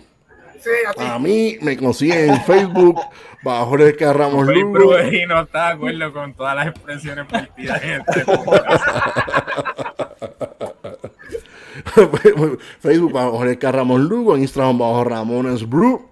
Sí, 0.59 0.69
a 0.87 0.93
ti. 0.93 1.03
A 1.03 1.19
mí 1.19 1.57
me 1.61 1.77
consiguen 1.77 2.31
en 2.31 2.41
Facebook 2.43 2.99
bajo 3.43 3.75
el 3.75 3.95
que 3.95 4.11
Ramos 4.11 4.47
Lugo. 4.47 4.71
Brewery 4.71 5.25
no 5.27 5.41
está 5.41 5.67
de 5.67 5.73
acuerdo 5.73 6.13
con 6.13 6.33
todas 6.33 6.55
las 6.55 6.67
expresiones 6.67 7.27
vertidas 7.31 7.83
en 7.83 8.01
este. 8.01 8.25
Facebook 12.79 13.11
bajo 13.11 13.43
el 13.43 13.57
que 13.57 13.71
Ramos 13.71 14.01
Lugo, 14.01 14.35
en 14.35 14.41
Instagram 14.41 14.77
bajo 14.77 15.03
Ramones 15.03 15.67
Brew. 15.67 16.07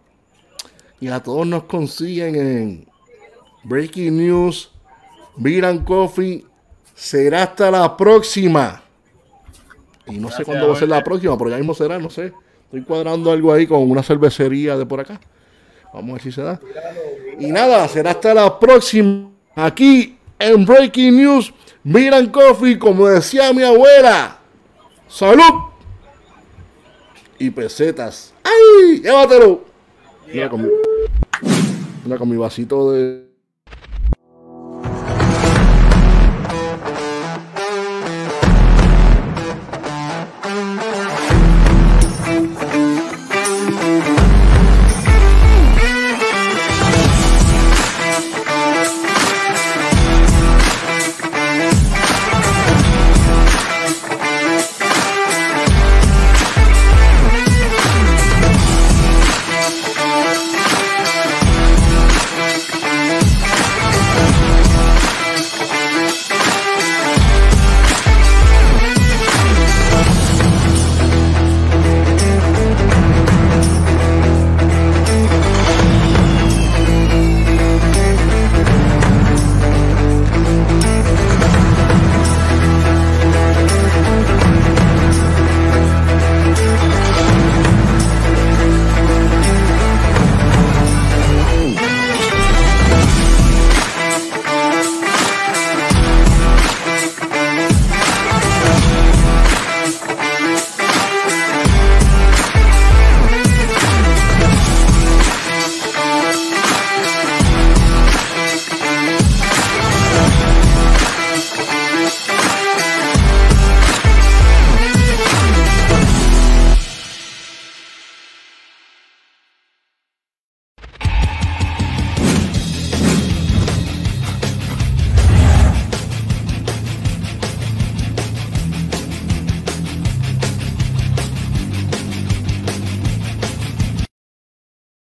Y 0.99 1.07
a 1.09 1.21
todos 1.21 1.45
nos 1.47 1.63
consiguen 1.63 2.35
en 2.35 2.87
Breaking 3.63 4.17
News, 4.17 4.71
Beer 5.35 5.65
and 5.65 5.83
Coffee. 5.83 6.45
Será 6.95 7.43
hasta 7.43 7.71
la 7.71 7.97
próxima. 7.97 8.81
Y 10.07 10.17
no 10.17 10.29
sé 10.31 10.43
cuándo 10.43 10.67
va 10.67 10.75
a 10.75 10.79
ser 10.79 10.89
la 10.89 11.03
próxima, 11.03 11.37
pero 11.37 11.49
ya 11.49 11.57
mismo 11.57 11.73
será, 11.73 11.97
no 11.97 12.09
sé. 12.09 12.33
Estoy 12.65 12.81
cuadrando 12.81 13.31
algo 13.31 13.53
ahí 13.53 13.67
con 13.67 13.89
una 13.89 14.03
cervecería 14.03 14.77
de 14.77 14.85
por 14.85 14.99
acá. 14.99 15.19
Vamos 15.93 16.09
a 16.09 16.13
ver 16.13 16.21
si 16.23 16.31
se 16.31 16.41
da. 16.41 16.59
Y 17.39 17.51
nada, 17.51 17.87
será 17.87 18.11
hasta 18.11 18.33
la 18.33 18.59
próxima. 18.59 19.29
Aquí 19.55 20.17
en 20.39 20.65
Breaking 20.65 21.15
News, 21.15 21.53
and 21.85 22.31
Coffee, 22.31 22.77
como 22.79 23.07
decía 23.07 23.53
mi 23.53 23.63
abuela. 23.63 24.39
¡Salud! 25.07 25.69
Y 27.37 27.49
pesetas. 27.49 28.33
¡Ay! 28.43 29.01
¡Llévatelo! 29.01 29.63
Mira 30.33 30.49
con 30.49 30.63
mi, 30.63 30.69
mira 32.03 32.17
con 32.17 32.29
mi 32.29 32.37
vasito 32.37 32.91
de. 32.91 33.32